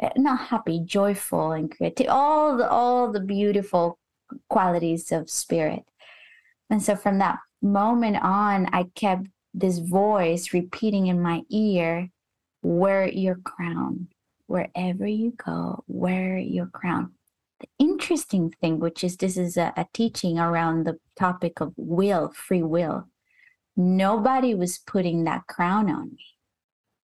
[0.00, 2.08] eh, not happy, joyful and creative.
[2.08, 3.98] All the all the beautiful
[4.48, 5.84] qualities of spirit.
[6.70, 12.10] And so from that moment on, I kept this voice repeating in my ear,
[12.62, 14.08] Wear your crown.
[14.46, 17.12] Wherever you go, wear your crown.
[17.60, 22.32] The interesting thing, which is this is a, a teaching around the topic of will,
[22.34, 23.08] free will.
[23.76, 26.33] Nobody was putting that crown on me.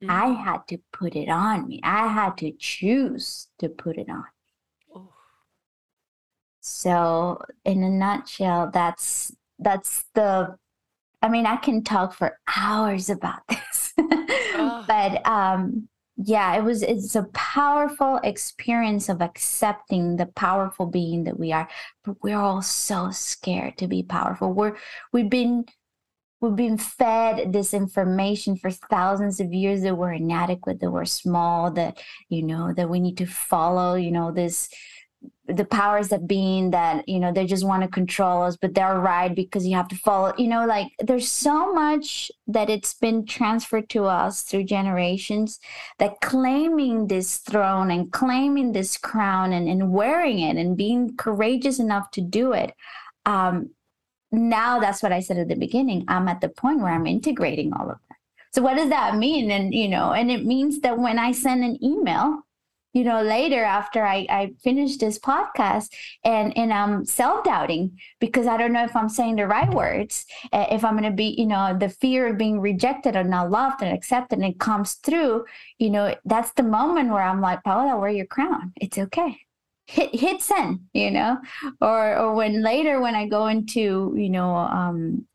[0.02, 0.10] Mm-hmm.
[0.10, 0.44] I mm.
[0.44, 1.80] had to put it on me.
[1.82, 4.24] I had to choose to put it on.
[4.94, 5.12] Oh.
[6.60, 10.56] So, in a nutshell, that's that's the
[11.22, 13.92] I mean, I can talk for hours about this.
[13.98, 14.84] oh.
[14.86, 15.88] But um
[16.22, 21.68] yeah, it was it's a powerful experience of accepting the powerful being that we are.
[22.04, 24.52] But we're all so scared to be powerful.
[24.52, 24.76] We're
[25.12, 25.66] we've been
[26.40, 31.70] we've been fed this information for thousands of years that we're inadequate, that we're small,
[31.72, 34.68] that you know, that we need to follow, you know, this
[35.46, 39.00] the powers that being that you know they just want to control us but they're
[39.00, 43.26] right because you have to follow you know like there's so much that it's been
[43.26, 45.58] transferred to us through generations
[45.98, 51.78] that claiming this throne and claiming this crown and, and wearing it and being courageous
[51.78, 52.72] enough to do it
[53.26, 53.68] um
[54.32, 57.72] now that's what i said at the beginning i'm at the point where i'm integrating
[57.72, 58.16] all of that.
[58.52, 59.50] So what does that mean?
[59.50, 62.44] And you know and it means that when i send an email
[62.92, 65.88] you know later after i i finished this podcast
[66.24, 70.66] and and i'm self-doubting because i don't know if i'm saying the right words eh,
[70.70, 73.94] if i'm to be you know the fear of being rejected or not loved and
[73.94, 75.44] accepted and it comes through
[75.78, 78.72] you know that's the moment where i'm like paola wear your crown.
[78.76, 79.38] It's okay
[79.90, 81.38] hit hit send you know
[81.80, 85.26] or or when later when i go into you know um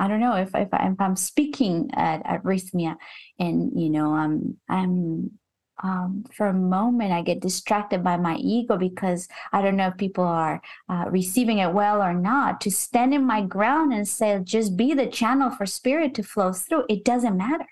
[0.00, 2.96] I don't know if if, I, I'm speaking at, at Rythmia
[3.38, 5.38] and you know I'm I'm
[5.82, 9.96] um, for a moment I get distracted by my ego because I don't know if
[9.96, 12.60] people are uh, receiving it well or not.
[12.62, 16.52] To stand in my ground and say, just be the channel for spirit to flow
[16.52, 17.66] through, it doesn't matter.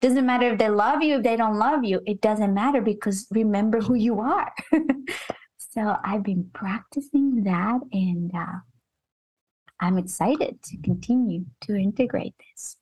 [0.00, 3.26] Doesn't matter if they love you, if they don't love you, it doesn't matter because
[3.30, 4.52] remember who you are.
[5.58, 8.60] so I've been practicing that and uh,
[9.80, 12.76] I'm excited to continue to integrate this.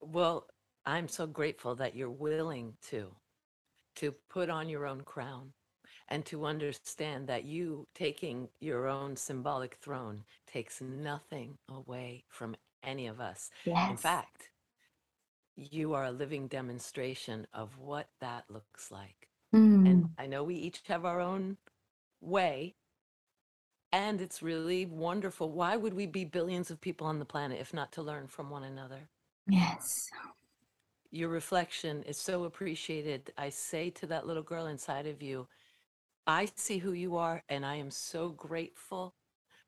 [0.00, 0.46] Well,
[0.86, 3.14] I'm so grateful that you're willing to
[3.96, 5.52] to put on your own crown
[6.08, 13.06] and to understand that you taking your own symbolic throne takes nothing away from any
[13.06, 13.50] of us.
[13.64, 13.90] Yes.
[13.90, 14.50] In fact,
[15.56, 19.28] you are a living demonstration of what that looks like.
[19.54, 19.90] Mm.
[19.90, 21.56] And I know we each have our own
[22.20, 22.74] way,
[23.92, 25.50] and it's really wonderful.
[25.50, 28.50] Why would we be billions of people on the planet if not to learn from
[28.50, 29.08] one another?
[29.46, 30.10] Yes
[31.10, 33.32] your reflection is so appreciated.
[33.36, 35.48] I say to that little girl inside of you,
[36.26, 39.14] I see who you are, and I am so grateful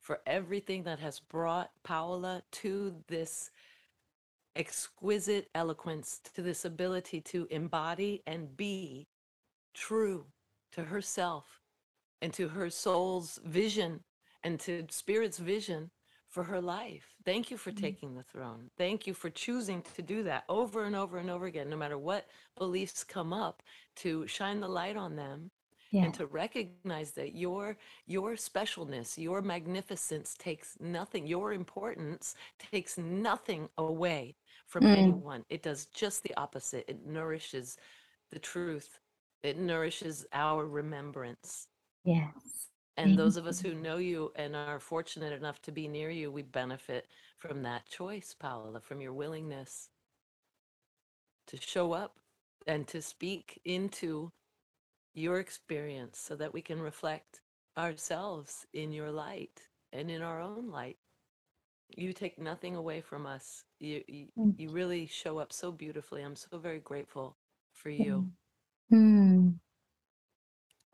[0.00, 3.50] for everything that has brought Paola to this
[4.56, 9.06] exquisite eloquence, to this ability to embody and be
[9.74, 10.26] true
[10.72, 11.60] to herself
[12.20, 14.00] and to her soul's vision
[14.42, 15.90] and to spirit's vision
[16.28, 17.14] for her life.
[17.24, 17.84] Thank you for mm-hmm.
[17.84, 18.70] taking the throne.
[18.78, 21.98] Thank you for choosing to do that over and over and over again, no matter
[21.98, 22.26] what
[22.56, 23.62] beliefs come up,
[23.96, 25.50] to shine the light on them
[25.90, 26.04] yeah.
[26.04, 27.76] and to recognize that your
[28.06, 32.34] your specialness, your magnificence takes nothing, your importance
[32.70, 34.36] takes nothing away
[34.66, 34.96] from mm.
[34.96, 35.44] anyone.
[35.48, 36.84] It does just the opposite.
[36.88, 37.76] It nourishes
[38.30, 39.00] the truth.
[39.42, 41.68] It nourishes our remembrance.
[42.04, 42.68] Yes.
[42.96, 46.30] And those of us who know you and are fortunate enough to be near you,
[46.30, 47.06] we benefit
[47.38, 49.88] from that choice, Paola, from your willingness
[51.46, 52.16] to show up
[52.66, 54.32] and to speak into
[55.14, 57.40] your experience so that we can reflect
[57.76, 60.98] ourselves in your light and in our own light.
[61.88, 63.64] You take nothing away from us.
[63.80, 64.54] You, you, mm.
[64.58, 66.22] you really show up so beautifully.
[66.22, 67.36] I'm so very grateful
[67.72, 68.28] for you.
[68.92, 69.54] Mm.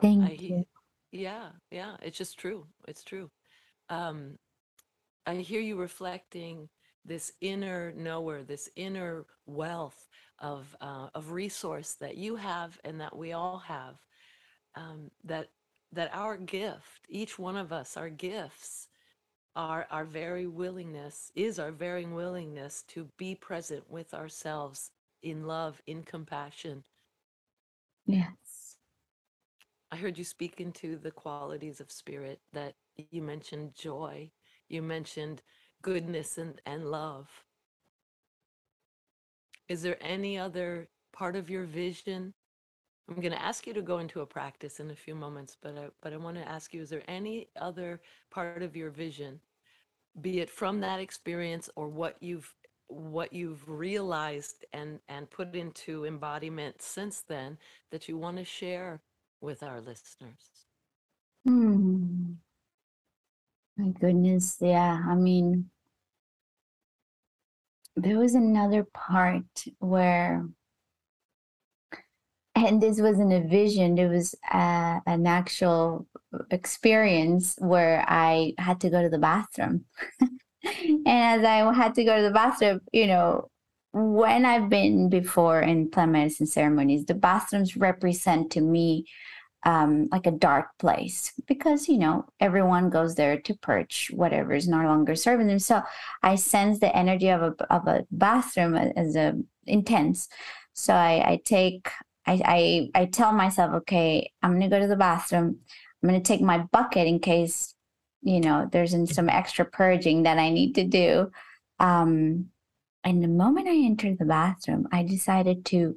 [0.00, 0.66] Thank I, you.
[1.12, 2.66] Yeah, yeah, it's just true.
[2.88, 3.30] It's true.
[3.88, 4.38] Um,
[5.26, 6.68] I hear you reflecting
[7.04, 10.08] this inner knower, this inner wealth
[10.38, 13.96] of uh, of resource that you have and that we all have.
[14.76, 15.48] Um, that
[15.92, 18.88] that our gift, each one of us, our gifts,
[19.54, 24.90] our our very willingness is our very willingness to be present with ourselves
[25.22, 26.84] in love, in compassion.
[28.06, 28.76] Yes.
[29.90, 32.74] I heard you speak into the qualities of spirit that
[33.10, 34.30] you mentioned joy,
[34.68, 35.42] you mentioned
[35.82, 37.28] goodness and, and love.
[39.68, 42.34] Is there any other part of your vision?
[43.08, 45.78] I'm going to ask you to go into a practice in a few moments, but
[45.78, 48.00] I, but I want to ask you is there any other
[48.30, 49.40] part of your vision,
[50.20, 52.52] be it from that experience or what you've
[52.88, 57.58] what you've realized and and put into embodiment since then
[57.90, 59.00] that you want to share
[59.40, 60.66] with our listeners?
[61.44, 62.32] Hmm.
[63.76, 65.02] My goodness, yeah.
[65.06, 65.70] I mean,
[67.94, 69.44] there was another part
[69.78, 70.46] where,
[72.56, 76.06] and this wasn't a vision, it was uh, an actual
[76.50, 79.84] experience where I had to go to the bathroom.
[80.20, 83.50] and as I had to go to the bathroom, you know,
[83.92, 89.04] when I've been before in plant medicine ceremonies, the bathrooms represent to me
[89.64, 94.68] um, like a dark place because you know everyone goes there to purge whatever is
[94.68, 95.58] no longer serving them.
[95.58, 95.82] So
[96.22, 99.34] I sense the energy of a of a bathroom as a
[99.66, 100.28] intense.
[100.72, 101.88] So I, I take
[102.26, 105.58] I, I I tell myself, okay, I'm gonna go to the bathroom.
[106.02, 107.74] I'm gonna take my bucket in case
[108.22, 111.30] you know there's some extra purging that I need to do.
[111.78, 112.46] Um,
[113.04, 115.96] and the moment I entered the bathroom, I decided to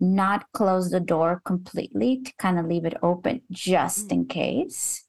[0.00, 5.04] not close the door completely to kind of leave it open just in case.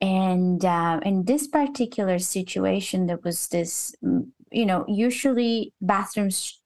[0.00, 6.60] And uh, in this particular situation, there was this, mm, you know, usually bathrooms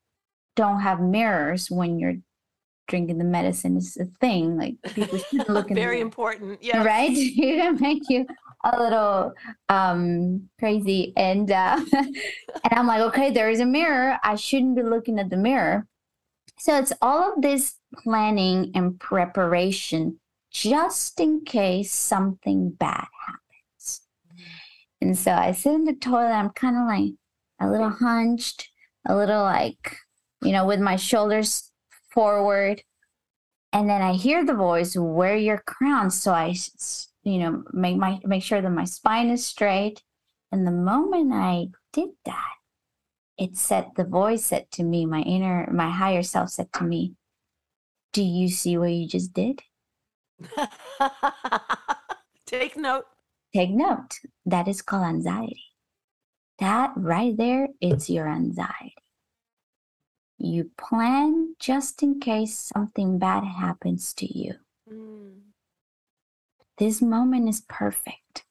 [0.56, 2.16] don't have mirrors when you're
[2.86, 4.56] drinking the medicine is a thing.
[4.56, 6.62] Like people should look at very important.
[6.62, 6.82] Yeah.
[6.84, 7.10] Right?
[7.10, 8.26] you can make you
[8.64, 9.32] a little
[9.68, 11.12] um crazy.
[11.16, 14.18] And uh and I'm like, okay, there is a mirror.
[14.22, 15.86] I shouldn't be looking at the mirror.
[16.58, 20.18] So it's all of this planning and preparation
[20.50, 24.00] just in case something bad happens.
[25.02, 27.12] And so I sit in the toilet, I'm kind of like
[27.60, 28.70] a little hunched,
[29.06, 29.98] a little like,
[30.42, 31.70] you know, with my shoulders
[32.16, 32.82] forward.
[33.72, 36.10] And then I hear the voice, wear your crown.
[36.10, 36.54] So I,
[37.22, 40.02] you know, make my make sure that my spine is straight.
[40.50, 42.56] And the moment I did that,
[43.38, 47.14] it said the voice said to me my inner my higher self said to me
[48.12, 49.62] do you see what you just did
[52.46, 53.04] take note
[53.54, 55.64] take note that is called anxiety
[56.58, 58.94] that right there it's your anxiety
[60.38, 64.54] you plan just in case something bad happens to you
[64.90, 65.32] mm.
[66.78, 68.44] this moment is perfect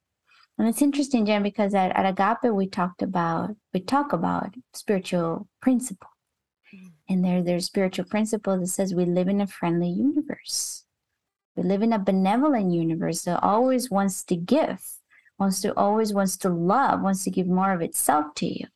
[0.57, 5.47] and it's interesting, Jen, because at, at Agape we talked about we talk about spiritual
[5.61, 6.09] principle.
[6.73, 6.91] Mm.
[7.09, 10.85] And there there's spiritual principle that says we live in a friendly universe.
[11.55, 14.81] We live in a benevolent universe that always wants to give,
[15.37, 18.67] wants to always wants to love, wants to give more of itself to you.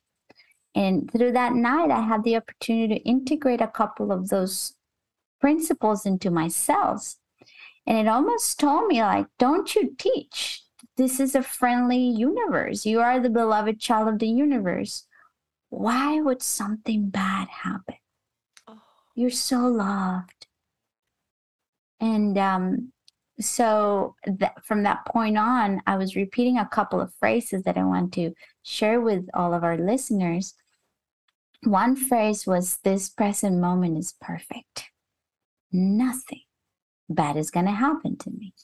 [0.74, 4.74] And through that night, I had the opportunity to integrate a couple of those
[5.40, 7.16] principles into myself.
[7.86, 10.62] And it almost told me, like, don't you teach,
[10.96, 12.86] this is a friendly universe.
[12.86, 15.06] You are the beloved child of the universe.
[15.70, 17.96] Why would something bad happen?
[18.68, 18.82] Oh.
[19.14, 20.46] You're so loved.
[22.00, 22.92] And um,
[23.40, 27.84] so that, from that point on, I was repeating a couple of phrases that I
[27.84, 30.54] want to share with all of our listeners.
[31.64, 34.84] One phrase was, This present moment is perfect.
[35.72, 36.42] Nothing
[37.08, 38.54] bad is going to happen to me.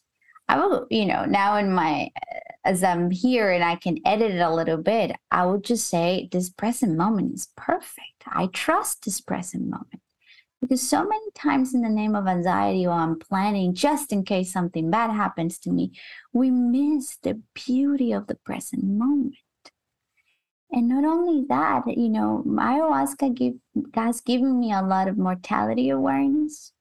[0.48, 2.10] I will, you know, now in my,
[2.64, 6.28] as I'm here and I can edit it a little bit, I would just say
[6.30, 8.24] this present moment is perfect.
[8.26, 10.00] I trust this present moment.
[10.62, 14.52] Because so many times in the name of anxiety or I'm planning just in case
[14.52, 15.92] something bad happens to me,
[16.32, 19.34] we miss the beauty of the present moment.
[20.72, 23.54] And not only that, you know, ayahuasca give,
[23.94, 26.72] has given me a lot of mortality awareness.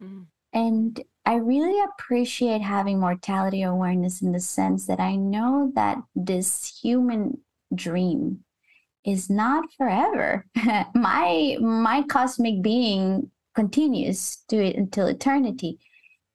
[0.00, 0.26] Mm.
[0.52, 6.78] And I really appreciate having mortality awareness in the sense that I know that this
[6.80, 7.38] human
[7.74, 8.44] dream
[9.04, 10.46] is not forever.
[10.94, 15.78] my my cosmic being continues to it until eternity.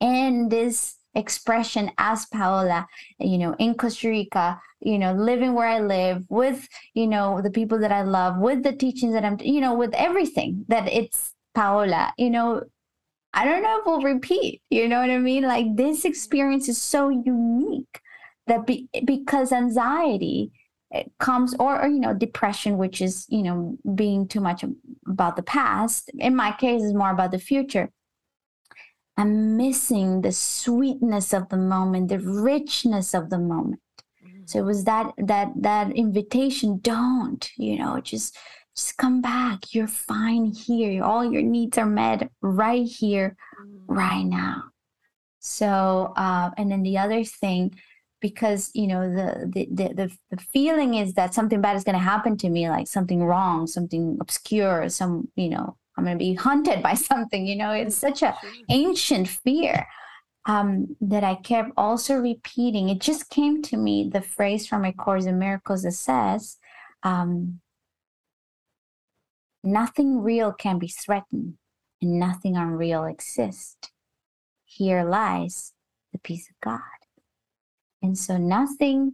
[0.01, 2.87] And this expression as Paola,
[3.19, 7.51] you know, in Costa Rica, you know, living where I live with, you know, the
[7.51, 11.33] people that I love, with the teachings that I'm, you know, with everything that it's
[11.53, 12.63] Paola, you know,
[13.33, 14.61] I don't know if we'll repeat.
[14.69, 15.43] You know what I mean?
[15.43, 18.01] Like this experience is so unique
[18.47, 20.51] that be, because anxiety
[20.93, 24.65] eh, comes or, or, you know depression which is you know being too much
[25.07, 27.91] about the past in my case is more about the future
[29.19, 33.81] I'm missing the sweetness of the moment, the richness of the moment.
[34.49, 38.35] So it was that that that invitation, don't, you know, just
[38.75, 39.75] just come back.
[39.75, 41.03] You're fine here.
[41.03, 43.35] All your needs are met right here,
[43.85, 44.63] right now.
[45.37, 47.75] So uh, and then the other thing,
[48.21, 51.99] because you know the the the, the, the feeling is that something bad is going
[51.99, 56.25] to happen to me, like something wrong, something obscure, some you know I'm going to
[56.25, 57.45] be hunted by something.
[57.45, 58.35] You know, it's such a
[58.69, 59.85] ancient fear
[60.49, 62.89] um, that I kept also repeating.
[62.89, 66.57] It just came to me the phrase from A Course in Miracles that says,
[67.03, 67.61] um,
[69.63, 71.59] "Nothing real can be threatened,
[72.01, 73.91] and nothing unreal exists.
[74.65, 75.73] Here lies
[76.13, 76.99] the peace of God."
[78.01, 79.13] And so, nothing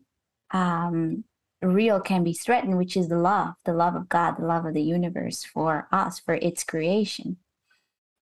[0.52, 1.26] um,
[1.62, 4.74] real can be threatened, which is the love, the love of God, the love of
[4.74, 7.40] the universe for us, for its creation.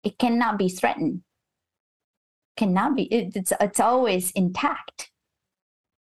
[0.04, 1.22] It cannot be threatened
[2.58, 3.04] cannot be.
[3.04, 5.12] It, it's it's always intact.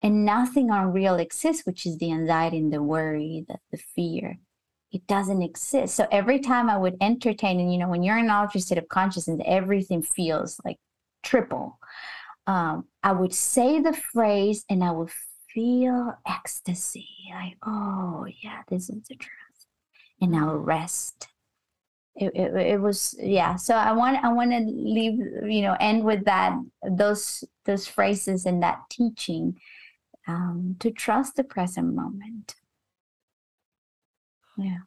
[0.01, 4.39] And nothing unreal exists which is the anxiety and the worry the, the fear.
[4.91, 5.95] It doesn't exist.
[5.95, 8.77] So every time i would entertain and you know when you're in an altered state
[8.77, 10.77] of consciousness everything feels like
[11.23, 11.79] triple.
[12.47, 15.11] Um, i would say the phrase and i would
[15.53, 19.31] feel ecstasy like oh yeah this is the truth.
[20.21, 21.27] And i would rest
[22.15, 23.55] it, it, it, was yeah.
[23.55, 25.17] So i want i want to leave
[25.49, 26.55] you know end with that
[26.87, 29.59] those those phrases and that teaching
[30.27, 32.55] um, to trust the present moment.
[34.57, 34.79] Yeah.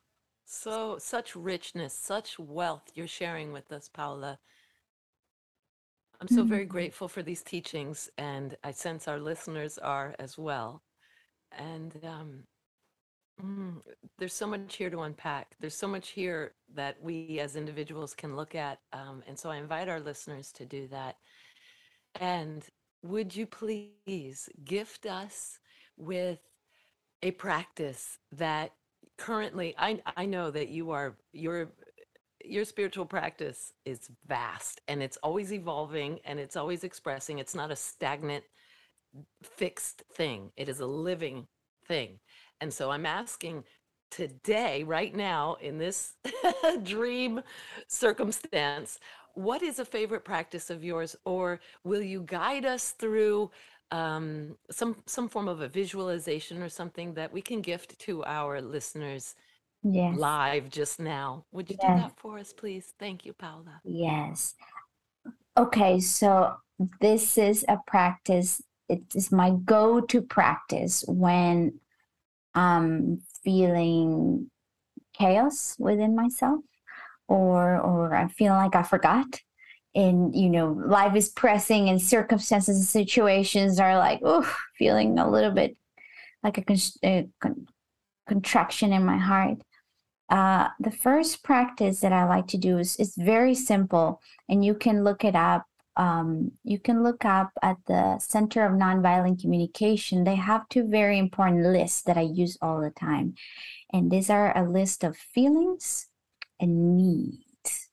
[0.45, 4.39] So such richness such wealth you're sharing with us paola
[6.21, 6.49] i'm so mm-hmm.
[6.49, 10.83] very grateful for these teachings and i sense our listeners are as well.
[11.59, 12.45] And um,
[13.43, 13.83] Mm,
[14.19, 15.57] there's so much here to unpack.
[15.61, 18.79] There's so much here that we as individuals can look at.
[18.93, 21.17] Um, and so I invite our listeners to do that.
[22.19, 22.65] And
[23.03, 25.59] would you please gift us
[25.97, 26.39] with
[27.23, 28.73] a practice that
[29.19, 31.73] currently I, I know that you are your
[32.45, 37.39] your spiritual practice is vast and it's always evolving and it's always expressing.
[37.39, 38.45] It's not a stagnant
[39.43, 40.51] fixed thing.
[40.57, 41.47] It is a living
[41.87, 42.19] thing.
[42.61, 43.65] And so I'm asking
[44.11, 46.15] today, right now, in this
[46.83, 47.43] dream
[47.89, 48.99] circumstance,
[49.35, 51.17] what is a favorite practice of yours?
[51.25, 53.51] Or will you guide us through
[53.93, 58.61] um, some some form of a visualization or something that we can gift to our
[58.61, 59.35] listeners
[59.83, 60.17] yes.
[60.17, 61.45] live just now?
[61.53, 61.91] Would you yes.
[61.91, 62.95] do that for us, please?
[62.99, 63.81] Thank you, Paola.
[63.85, 64.55] Yes.
[65.59, 66.57] Okay, so
[67.01, 68.63] this is a practice.
[68.89, 71.81] It is my go-to practice when
[72.57, 74.51] um, feeling
[75.17, 76.61] chaos within myself
[77.29, 79.41] or or I'm feeling like I forgot.
[79.95, 85.31] And you know life is pressing and circumstances and situations are like oh feeling a
[85.31, 85.77] little bit
[86.43, 87.67] like a, con- a con-
[88.29, 89.59] contraction in my heart.
[90.29, 94.75] Uh, the first practice that I like to do is is very simple, and you
[94.75, 100.25] can look it up um, you can look up at the Center of Nonviolent Communication.
[100.25, 103.35] They have two very important lists that I use all the time.
[103.93, 106.09] And these are a list of feelings
[106.61, 107.89] and needs.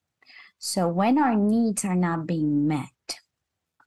[0.59, 2.89] So when our needs are not being met,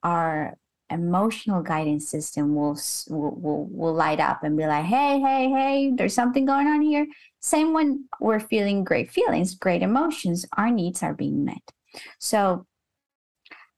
[0.02, 0.56] our
[0.88, 5.92] emotional guidance system will, will, will, will light up and be like, hey, hey, hey,
[5.94, 7.06] there's something going on here.
[7.40, 11.72] Same when we're feeling great feelings, great emotions, our needs are being met.
[12.18, 12.66] So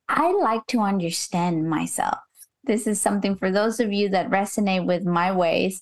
[0.09, 2.19] I like to understand myself.
[2.65, 5.81] This is something for those of you that resonate with my ways.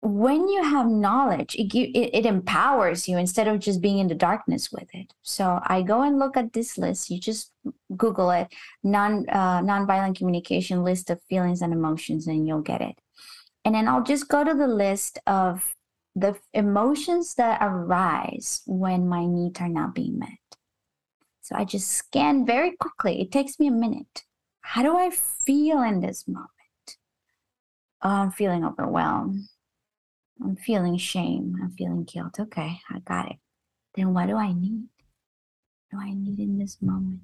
[0.00, 4.70] When you have knowledge, it, it, empowers you instead of just being in the darkness
[4.70, 5.14] with it.
[5.22, 7.08] So I go and look at this list.
[7.08, 7.52] You just
[7.96, 8.48] Google it,
[8.82, 12.96] non uh, nonviolent communication list of feelings and emotions, and you'll get it.
[13.64, 15.74] And then I'll just go to the list of
[16.14, 20.28] the emotions that arise when my needs are not being met.
[21.44, 23.20] So I just scan very quickly.
[23.20, 24.24] It takes me a minute.
[24.62, 26.48] How do I feel in this moment?
[28.02, 29.42] Oh, I'm feeling overwhelmed.
[30.42, 31.54] I'm feeling shame.
[31.62, 32.40] I'm feeling guilt.
[32.40, 33.36] Okay, I got it.
[33.94, 34.88] Then what do I need?
[35.90, 37.20] What do I need in this moment?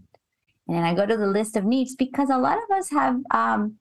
[0.69, 3.17] And then I go to the list of needs because a lot of us have
[3.31, 3.79] um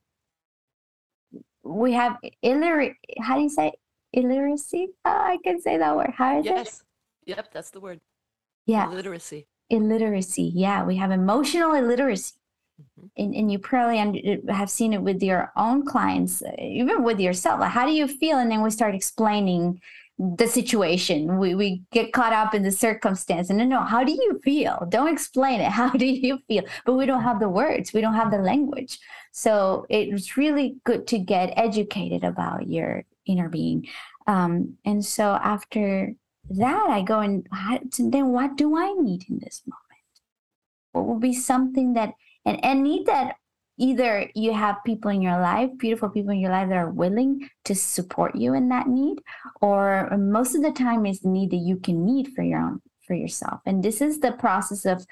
[1.64, 3.74] we have illiterate how do you say
[4.14, 4.88] illiteracy?
[5.04, 6.14] Oh, I can say that word.
[6.18, 6.56] How is yes.
[6.56, 6.64] it?
[7.26, 7.38] Yes.
[7.38, 8.00] Yep, that's the word.
[8.66, 8.90] Yeah.
[8.90, 10.52] Illiteracy illiteracy.
[10.54, 12.34] Yeah, we have emotional illiteracy.
[12.80, 13.08] Mm-hmm.
[13.18, 17.60] And, and you probably have seen it with your own clients, even with yourself.
[17.60, 18.38] Like, how do you feel?
[18.38, 19.82] And then we start explaining
[20.20, 21.38] the situation.
[21.38, 23.50] We we get caught up in the circumstance.
[23.50, 24.86] And no, no, how do you feel?
[24.90, 25.72] Don't explain it.
[25.80, 26.64] How do you feel?
[26.86, 27.94] But we don't have the words.
[27.94, 29.00] We don't have the language.
[29.32, 33.88] So it's really good to get educated about your inner being.
[34.28, 36.14] Um, and so after
[36.58, 37.48] that, I go and
[37.98, 39.84] then what do I need in this moment?
[40.92, 42.14] What will be something that
[42.46, 43.36] and, and need that
[43.78, 47.50] either you have people in your life, beautiful people in your life that are willing
[47.64, 49.20] to support you in that need,
[49.62, 52.82] or most of the time is the need that you can meet for your own
[53.08, 53.62] for yourself.
[53.66, 55.06] And this is the process of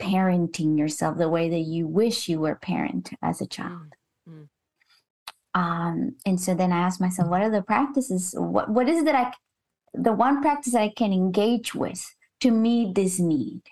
[0.00, 3.94] parenting yourself the way that you wish you were parent as a child.
[4.28, 5.60] Mm-hmm.
[5.60, 8.34] Um, and so then I asked myself, what are the practices?
[8.36, 9.32] What what is it that I
[9.94, 12.04] the one practice I can engage with
[12.40, 13.62] to meet this need?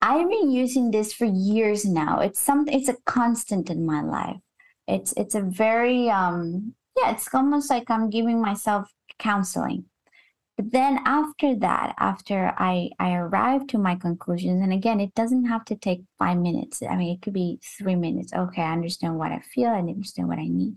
[0.00, 2.20] I've been using this for years now.
[2.20, 4.40] It's something it's a constant in my life.
[4.86, 8.88] It's it's a very um yeah, it's almost like I'm giving myself
[9.18, 9.84] counseling.
[10.56, 15.46] But then after that, after I I arrive to my conclusions, and again, it doesn't
[15.46, 16.82] have to take five minutes.
[16.82, 18.32] I mean, it could be three minutes.
[18.32, 20.76] Okay, I understand what I feel, I understand what I need.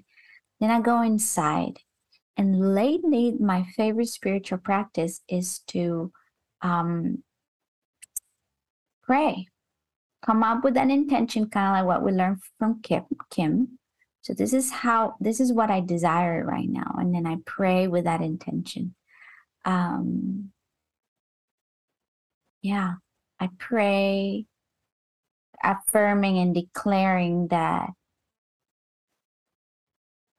[0.59, 1.79] Then I go inside.
[2.41, 6.11] And lately, my favorite spiritual practice is to
[6.63, 7.21] um,
[9.03, 9.45] pray.
[10.25, 13.03] Come up with an intention, kind of like what we learned from Kim.
[13.29, 13.77] Kim.
[14.23, 17.87] So this is how this is what I desire right now, and then I pray
[17.87, 18.95] with that intention.
[19.63, 20.51] Um,
[22.63, 22.93] yeah,
[23.39, 24.47] I pray,
[25.63, 27.91] affirming and declaring that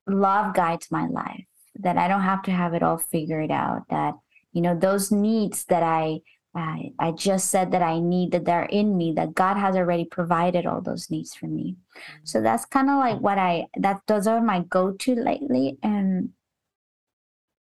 [0.08, 1.46] love guides my life.
[1.76, 3.82] That I don't have to have it all figured out.
[3.90, 4.14] That
[4.52, 6.20] you know those needs that I
[6.54, 10.04] I, I just said that I need that they're in me, that God has already
[10.04, 11.76] provided all those needs for me.
[12.24, 12.44] So mm-hmm.
[12.44, 15.78] that's kind of like what I that those are my go-to lately.
[15.82, 16.30] And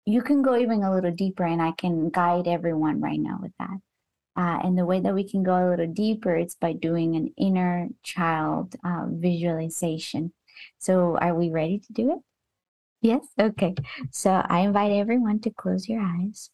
[0.05, 3.51] you can go even a little deeper and I can guide everyone right now with
[3.59, 3.77] that.
[4.37, 7.33] Uh, and the way that we can go a little deeper, is by doing an
[7.37, 10.31] inner child uh, visualization.
[10.77, 12.19] So are we ready to do it?
[13.01, 13.25] Yes?
[13.39, 13.75] Okay.
[14.11, 16.49] So I invite everyone to close your eyes.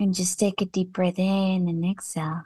[0.00, 2.42] And just take a deep breath in and exhale.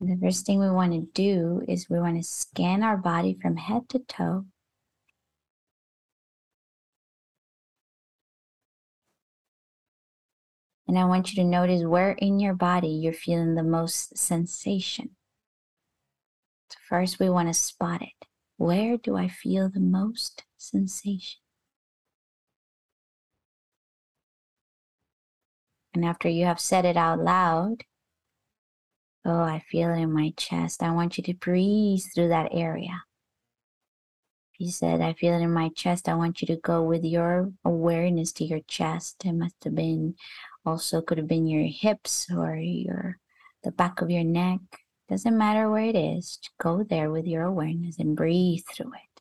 [0.00, 3.56] The first thing we want to do is we want to scan our body from
[3.56, 4.46] head to toe.
[10.88, 15.10] And I want you to notice where in your body you're feeling the most sensation.
[16.88, 18.26] First, we want to spot it.
[18.56, 21.40] Where do I feel the most sensation?
[25.94, 27.84] And after you have said it out loud,
[29.24, 30.82] oh, I feel it in my chest.
[30.82, 33.02] I want you to breathe through that area.
[34.54, 37.04] If you said, I feel it in my chest, I want you to go with
[37.04, 39.24] your awareness to your chest.
[39.24, 40.14] It must have been
[40.64, 43.18] also could have been your hips or your
[43.64, 44.60] the back of your neck.
[45.12, 46.38] Doesn't matter where it is.
[46.58, 49.20] Go there with your awareness and breathe through it.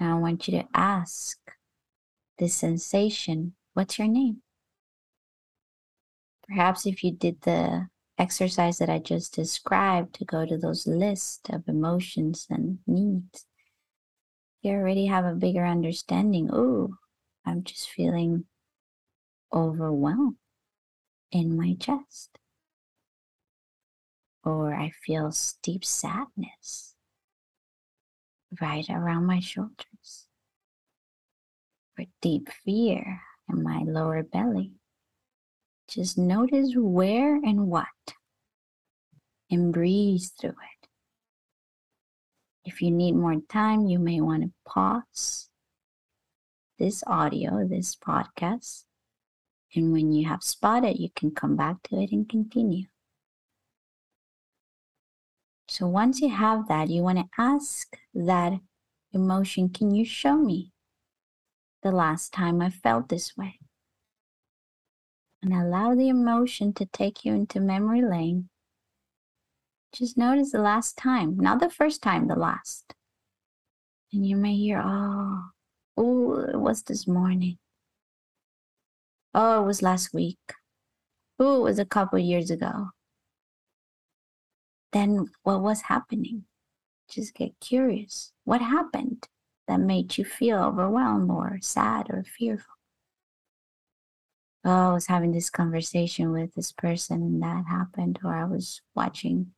[0.00, 1.38] Now I want you to ask
[2.36, 4.42] this sensation, what's your name?
[6.48, 7.86] Perhaps if you did the
[8.18, 13.46] exercise that I just described to go to those lists of emotions and needs,
[14.62, 16.50] you already have a bigger understanding.
[16.52, 16.96] Oh,
[17.46, 18.46] I'm just feeling
[19.54, 20.36] overwhelmed
[21.30, 22.38] in my chest.
[24.42, 25.32] Or I feel
[25.62, 26.94] deep sadness
[28.60, 30.26] right around my shoulders,
[31.98, 34.72] or deep fear in my lower belly.
[35.88, 37.86] Just notice where and what,
[39.50, 40.88] and breathe through it.
[42.64, 45.48] If you need more time, you may want to pause
[46.78, 48.84] this audio, this podcast,
[49.74, 52.86] and when you have spotted, you can come back to it and continue.
[55.68, 58.52] So once you have that, you want to ask that
[59.12, 60.72] emotion, can you show me
[61.82, 63.58] the last time I felt this way?
[65.42, 68.48] And allow the emotion to take you into memory lane.
[69.92, 72.94] Just notice the last time, not the first time, the last.
[74.12, 75.42] And you may hear, oh,
[75.96, 77.58] oh, it was this morning.
[79.34, 80.38] Oh, it was last week.
[81.38, 82.90] Oh, it was a couple years ago
[84.94, 86.44] then what was happening?
[87.10, 88.32] Just get curious.
[88.44, 89.28] What happened
[89.68, 92.72] that made you feel overwhelmed or sad or fearful?
[94.64, 98.80] Oh, I was having this conversation with this person and that happened, or I was
[98.94, 99.52] watching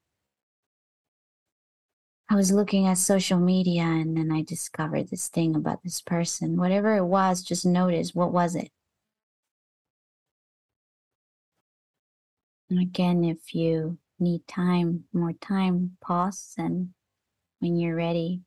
[2.28, 6.56] I was looking at social media and then I discovered this thing about this person.
[6.56, 8.72] Whatever it was, just notice what was it?
[12.70, 16.90] Again, if you need time, more time, pause and
[17.60, 18.42] when you're ready,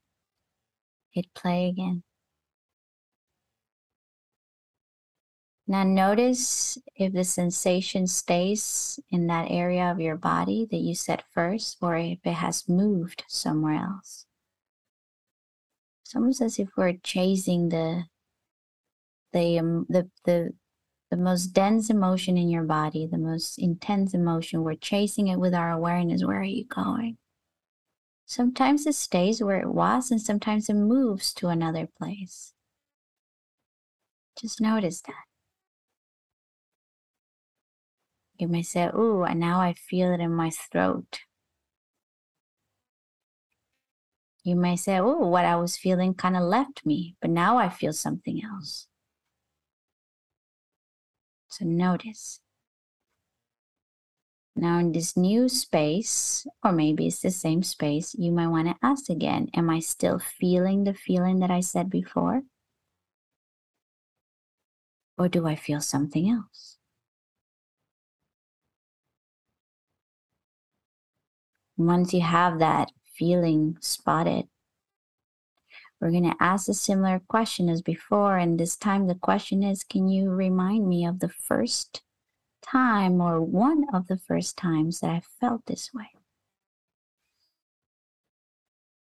[1.12, 2.04] hit play again.
[5.68, 11.24] Now notice if the sensation stays in that area of your body that you set
[11.32, 14.26] first or if it has moved somewhere else.
[16.04, 18.06] It's almost as if we're chasing the
[19.32, 20.54] the um, the the
[21.10, 24.64] the most dense emotion in your body, the most intense emotion.
[24.64, 26.24] We're chasing it with our awareness.
[26.24, 27.18] Where are you going?
[28.26, 32.54] Sometimes it stays where it was, and sometimes it moves to another place.
[34.40, 35.26] Just notice that.
[38.38, 41.22] You may say, "Ooh, and now I feel it in my throat."
[44.44, 47.68] You may say, "Oh, what I was feeling kind of left me, but now I
[47.70, 48.89] feel something else."
[51.60, 52.40] So notice.
[54.56, 58.76] Now, in this new space, or maybe it's the same space, you might want to
[58.82, 62.44] ask again Am I still feeling the feeling that I said before?
[65.18, 66.78] Or do I feel something else?
[71.76, 74.48] Once you have that feeling spotted,
[76.00, 78.38] we're going to ask a similar question as before.
[78.38, 82.02] And this time, the question is Can you remind me of the first
[82.62, 86.12] time or one of the first times that I felt this way?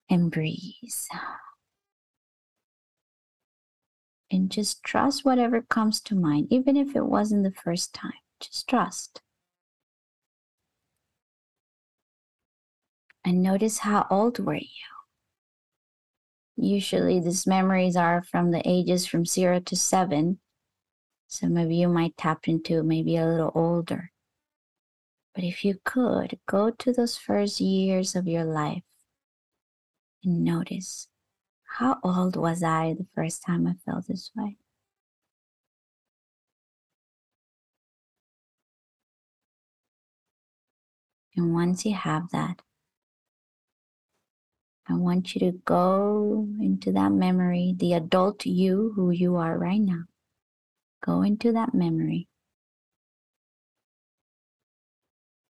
[0.09, 0.73] And breathe.
[4.29, 8.13] And just trust whatever comes to mind, even if it wasn't the first time.
[8.39, 9.21] Just trust.
[13.23, 15.00] And notice how old were you?
[16.55, 20.39] Usually these memories are from the ages from zero to seven.
[21.27, 24.11] Some of you might tap into maybe a little older.
[25.33, 28.83] But if you could, go to those first years of your life
[30.23, 31.07] and notice
[31.77, 34.57] how old was I the first time I felt this way?
[41.35, 42.61] And once you have that,
[44.91, 49.79] I want you to go into that memory, the adult you who you are right
[49.79, 50.03] now.
[51.05, 52.27] Go into that memory.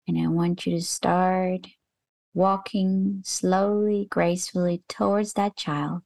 [0.07, 1.67] And I want you to start
[2.35, 6.03] walking slowly, gracefully towards that child.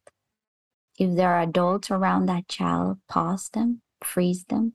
[0.99, 4.75] If there are adults around that child, pause them, freeze them.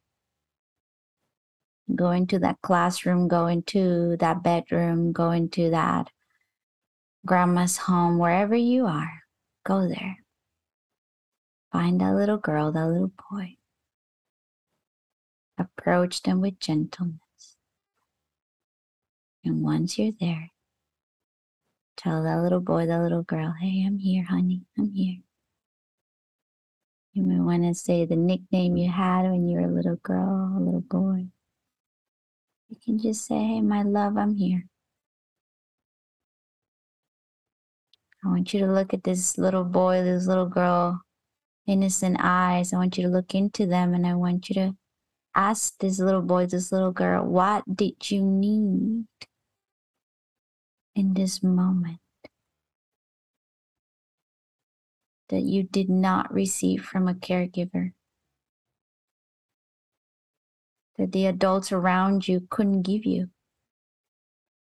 [1.95, 6.09] Go into that classroom, go into that bedroom, go into that
[7.25, 9.23] grandma's home, wherever you are,
[9.65, 10.17] go there.
[11.71, 13.55] Find that little girl, that little boy.
[15.57, 17.55] Approach them with gentleness.
[19.43, 20.49] And once you're there,
[21.97, 25.21] tell that little boy, that little girl, hey, I'm here, honey, I'm here.
[27.13, 30.55] You may want to say the nickname you had when you were a little girl,
[30.57, 31.27] a little boy.
[32.69, 34.67] You can just say, hey, my love, I'm here.
[38.23, 41.01] I want you to look at this little boy, this little girl,
[41.65, 42.71] innocent eyes.
[42.71, 44.75] I want you to look into them and I want you to
[45.35, 49.05] ask this little boy, this little girl, what did you need
[50.95, 51.99] in this moment
[55.29, 57.93] that you did not receive from a caregiver?
[60.97, 63.29] That the adults around you couldn't give you?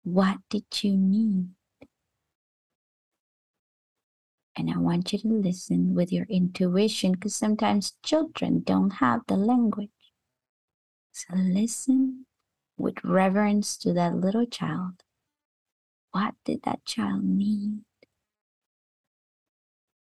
[0.03, 1.49] What did you need?
[4.55, 9.35] And I want you to listen with your intuition because sometimes children don't have the
[9.35, 9.89] language.
[11.11, 12.25] So listen
[12.77, 15.03] with reverence to that little child.
[16.11, 17.84] What did that child need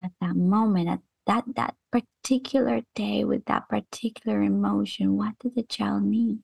[0.03, 5.17] at that moment, at that, that particular day with that particular emotion?
[5.17, 6.39] What did the child need?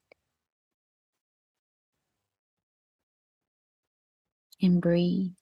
[4.60, 5.32] And breathe.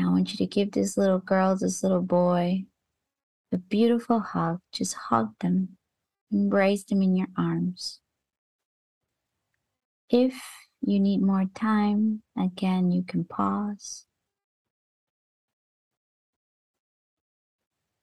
[0.00, 2.64] I want you to give this little girl, this little boy,
[3.52, 4.60] a beautiful hug.
[4.72, 5.76] Just hug them,
[6.30, 8.00] embrace them in your arms.
[10.08, 10.40] If
[10.80, 14.06] you need more time, again, you can pause.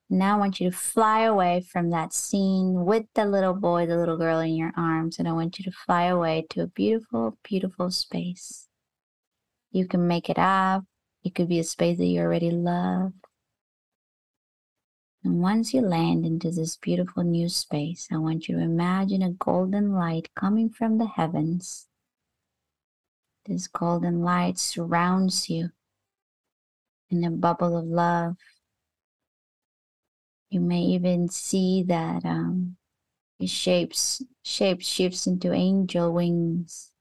[0.10, 3.98] Now I want you to fly away from that scene with the little boy, the
[3.98, 7.38] little girl in your arms, and I want you to fly away to a beautiful,
[7.44, 8.68] beautiful space.
[9.72, 10.86] You can make it up.
[11.24, 13.14] It could be a space that you already love.
[15.24, 19.32] And once you land into this beautiful new space, I want you to imagine a
[19.32, 21.88] golden light coming from the heavens.
[23.46, 25.72] This golden light surrounds you
[27.10, 28.36] in a bubble of love
[30.50, 32.78] you may even see that um,
[33.40, 36.92] it shapes shape shifts into angel wings.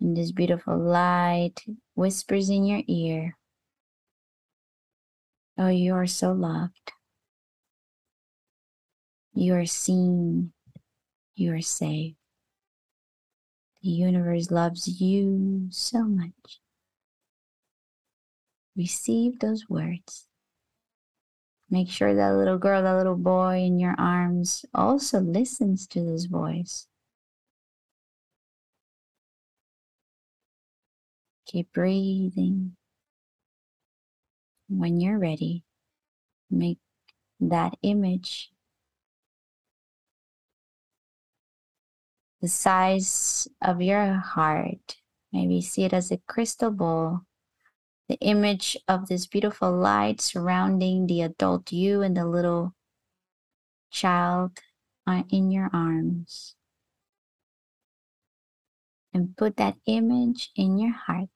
[0.00, 1.62] And this beautiful light
[1.94, 3.36] whispers in your ear,
[5.58, 6.92] Oh, you are so loved.
[9.34, 10.52] You are seen.
[11.34, 12.14] You are safe.
[13.82, 16.60] The universe loves you so much
[18.76, 20.26] receive those words.
[21.68, 26.24] Make sure that little girl, that little boy in your arms also listens to this
[26.24, 26.86] voice.
[31.50, 32.76] Keep breathing.
[34.68, 35.64] When you're ready,
[36.48, 36.78] make
[37.40, 38.52] that image
[42.40, 44.98] the size of your heart.
[45.32, 47.26] Maybe see it as a crystal ball
[48.08, 52.74] the image of this beautiful light surrounding the adult you and the little
[53.90, 54.52] child
[55.04, 56.54] uh, in your arms.
[59.12, 61.28] And put that image in your heart.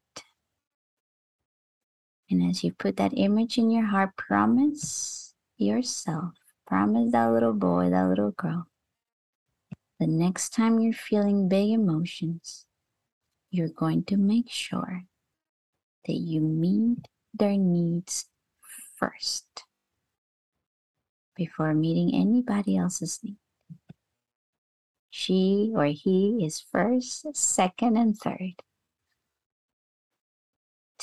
[2.35, 6.32] And as you put that image in your heart, promise yourself,
[6.66, 8.66] promise that little boy, that little girl,
[10.01, 12.66] the next time you're feeling big emotions,
[13.52, 15.05] you're going to make sure
[16.09, 18.24] that you meet their needs
[18.97, 19.62] first
[21.36, 23.36] before meeting anybody else's need.
[25.09, 28.55] She or he is first, second, and third.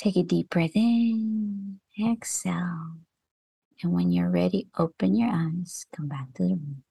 [0.02, 2.98] Take a deep breath in, exhale.
[3.84, 6.84] And when you're ready, open your eyes, come back to the room.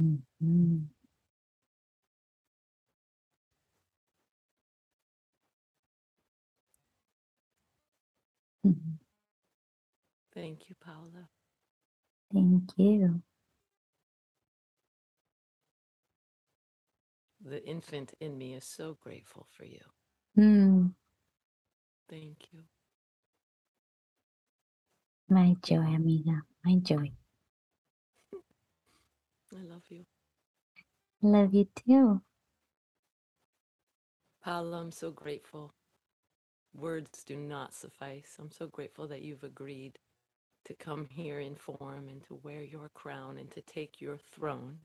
[0.00, 0.78] Mm-hmm.
[8.66, 8.98] Mhm.
[10.34, 11.28] Thank you, Paola.
[12.32, 13.22] Thank you.
[17.44, 19.80] The infant in me is so grateful for you.
[20.38, 20.94] Mm,
[22.10, 22.60] Thank you.
[25.30, 26.42] my joy, amiga.
[26.64, 27.12] My joy.
[29.56, 30.06] I love you.
[31.22, 32.22] Love you too.
[34.44, 35.74] Paola, I'm so grateful.
[36.74, 38.36] Words do not suffice.
[38.40, 39.98] I'm so grateful that you've agreed
[40.66, 44.78] to come here in form and to wear your crown and to take your throne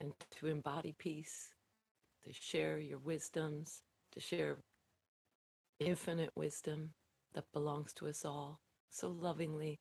[0.00, 1.50] and to embody peace,
[2.26, 3.82] to share your wisdoms,
[4.12, 4.58] to share
[5.80, 6.90] infinite wisdom
[7.34, 8.60] that belongs to us all
[8.90, 9.80] so lovingly,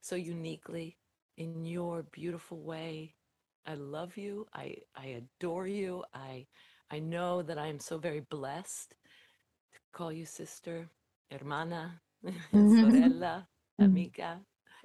[0.00, 0.96] so uniquely,
[1.36, 3.14] in your beautiful way.
[3.66, 4.46] I love you.
[4.54, 6.04] I, I adore you.
[6.14, 6.46] I,
[6.90, 8.94] I know that I am so very blessed
[9.74, 10.88] to call you sister,
[11.30, 12.00] hermana,
[12.68, 13.48] sorella,
[13.80, 14.40] amiga.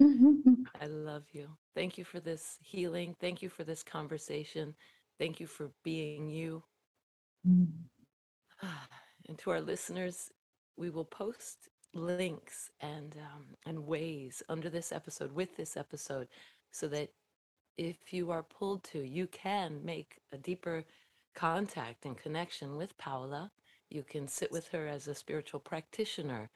[0.80, 1.48] I love you.
[1.74, 3.14] Thank you for this healing.
[3.20, 4.74] Thank you for this conversation.
[5.18, 6.62] Thank you for being you.
[9.28, 10.30] And to our listeners,
[10.78, 16.28] we will post links and um, and ways under this episode with this episode
[16.70, 17.10] so that
[17.76, 20.84] if you are pulled to you can make a deeper
[21.34, 23.50] contact and connection with paola
[23.88, 26.50] you can sit with her as a spiritual practitioner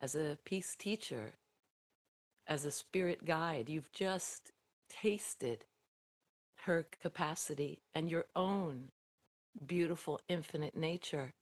[0.00, 1.34] as a peace teacher
[2.48, 3.68] as a spirit guide.
[3.68, 4.52] You've just
[4.88, 5.64] tasted
[6.64, 8.88] her capacity and your own
[9.66, 11.32] beautiful infinite nature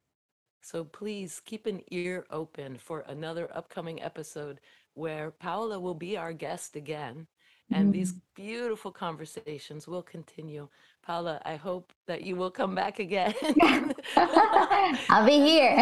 [0.62, 4.60] so please keep an ear open for another upcoming episode
[4.94, 7.28] where Paola will be our guest again.
[7.70, 8.20] And these Mm.
[8.34, 10.68] beautiful conversations will continue.
[11.04, 13.34] Paola, I hope that you will come back again.
[14.16, 15.76] I'll be here.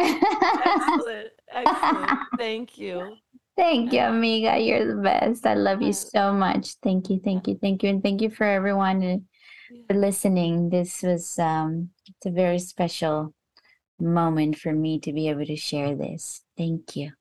[0.64, 1.28] excellent.
[1.50, 2.18] Excellent.
[2.38, 3.16] Thank you.
[3.56, 4.58] Thank you, amiga.
[4.58, 5.46] You're the best.
[5.46, 6.74] I love you so much.
[6.82, 9.16] Thank you, thank you, thank you, and thank you for everyone uh,
[9.88, 10.70] for listening.
[10.70, 13.34] This was um, it's a very special
[14.00, 16.42] moment for me to be able to share this.
[16.56, 17.12] Thank you.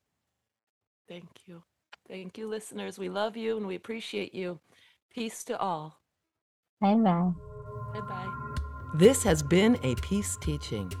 [1.08, 1.62] thank you.
[2.08, 2.98] Thank you, listeners.
[2.98, 4.60] We love you and we appreciate you.
[5.10, 6.00] Peace to all.
[6.80, 7.30] Bye bye.
[7.94, 8.54] Bye bye.
[8.94, 10.92] This has been a peace teaching.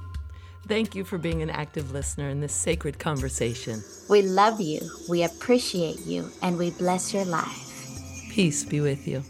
[0.66, 3.82] Thank you for being an active listener in this sacred conversation.
[4.08, 4.80] We love you,
[5.10, 8.30] we appreciate you, and we bless your life.
[8.30, 9.22] Peace be with you.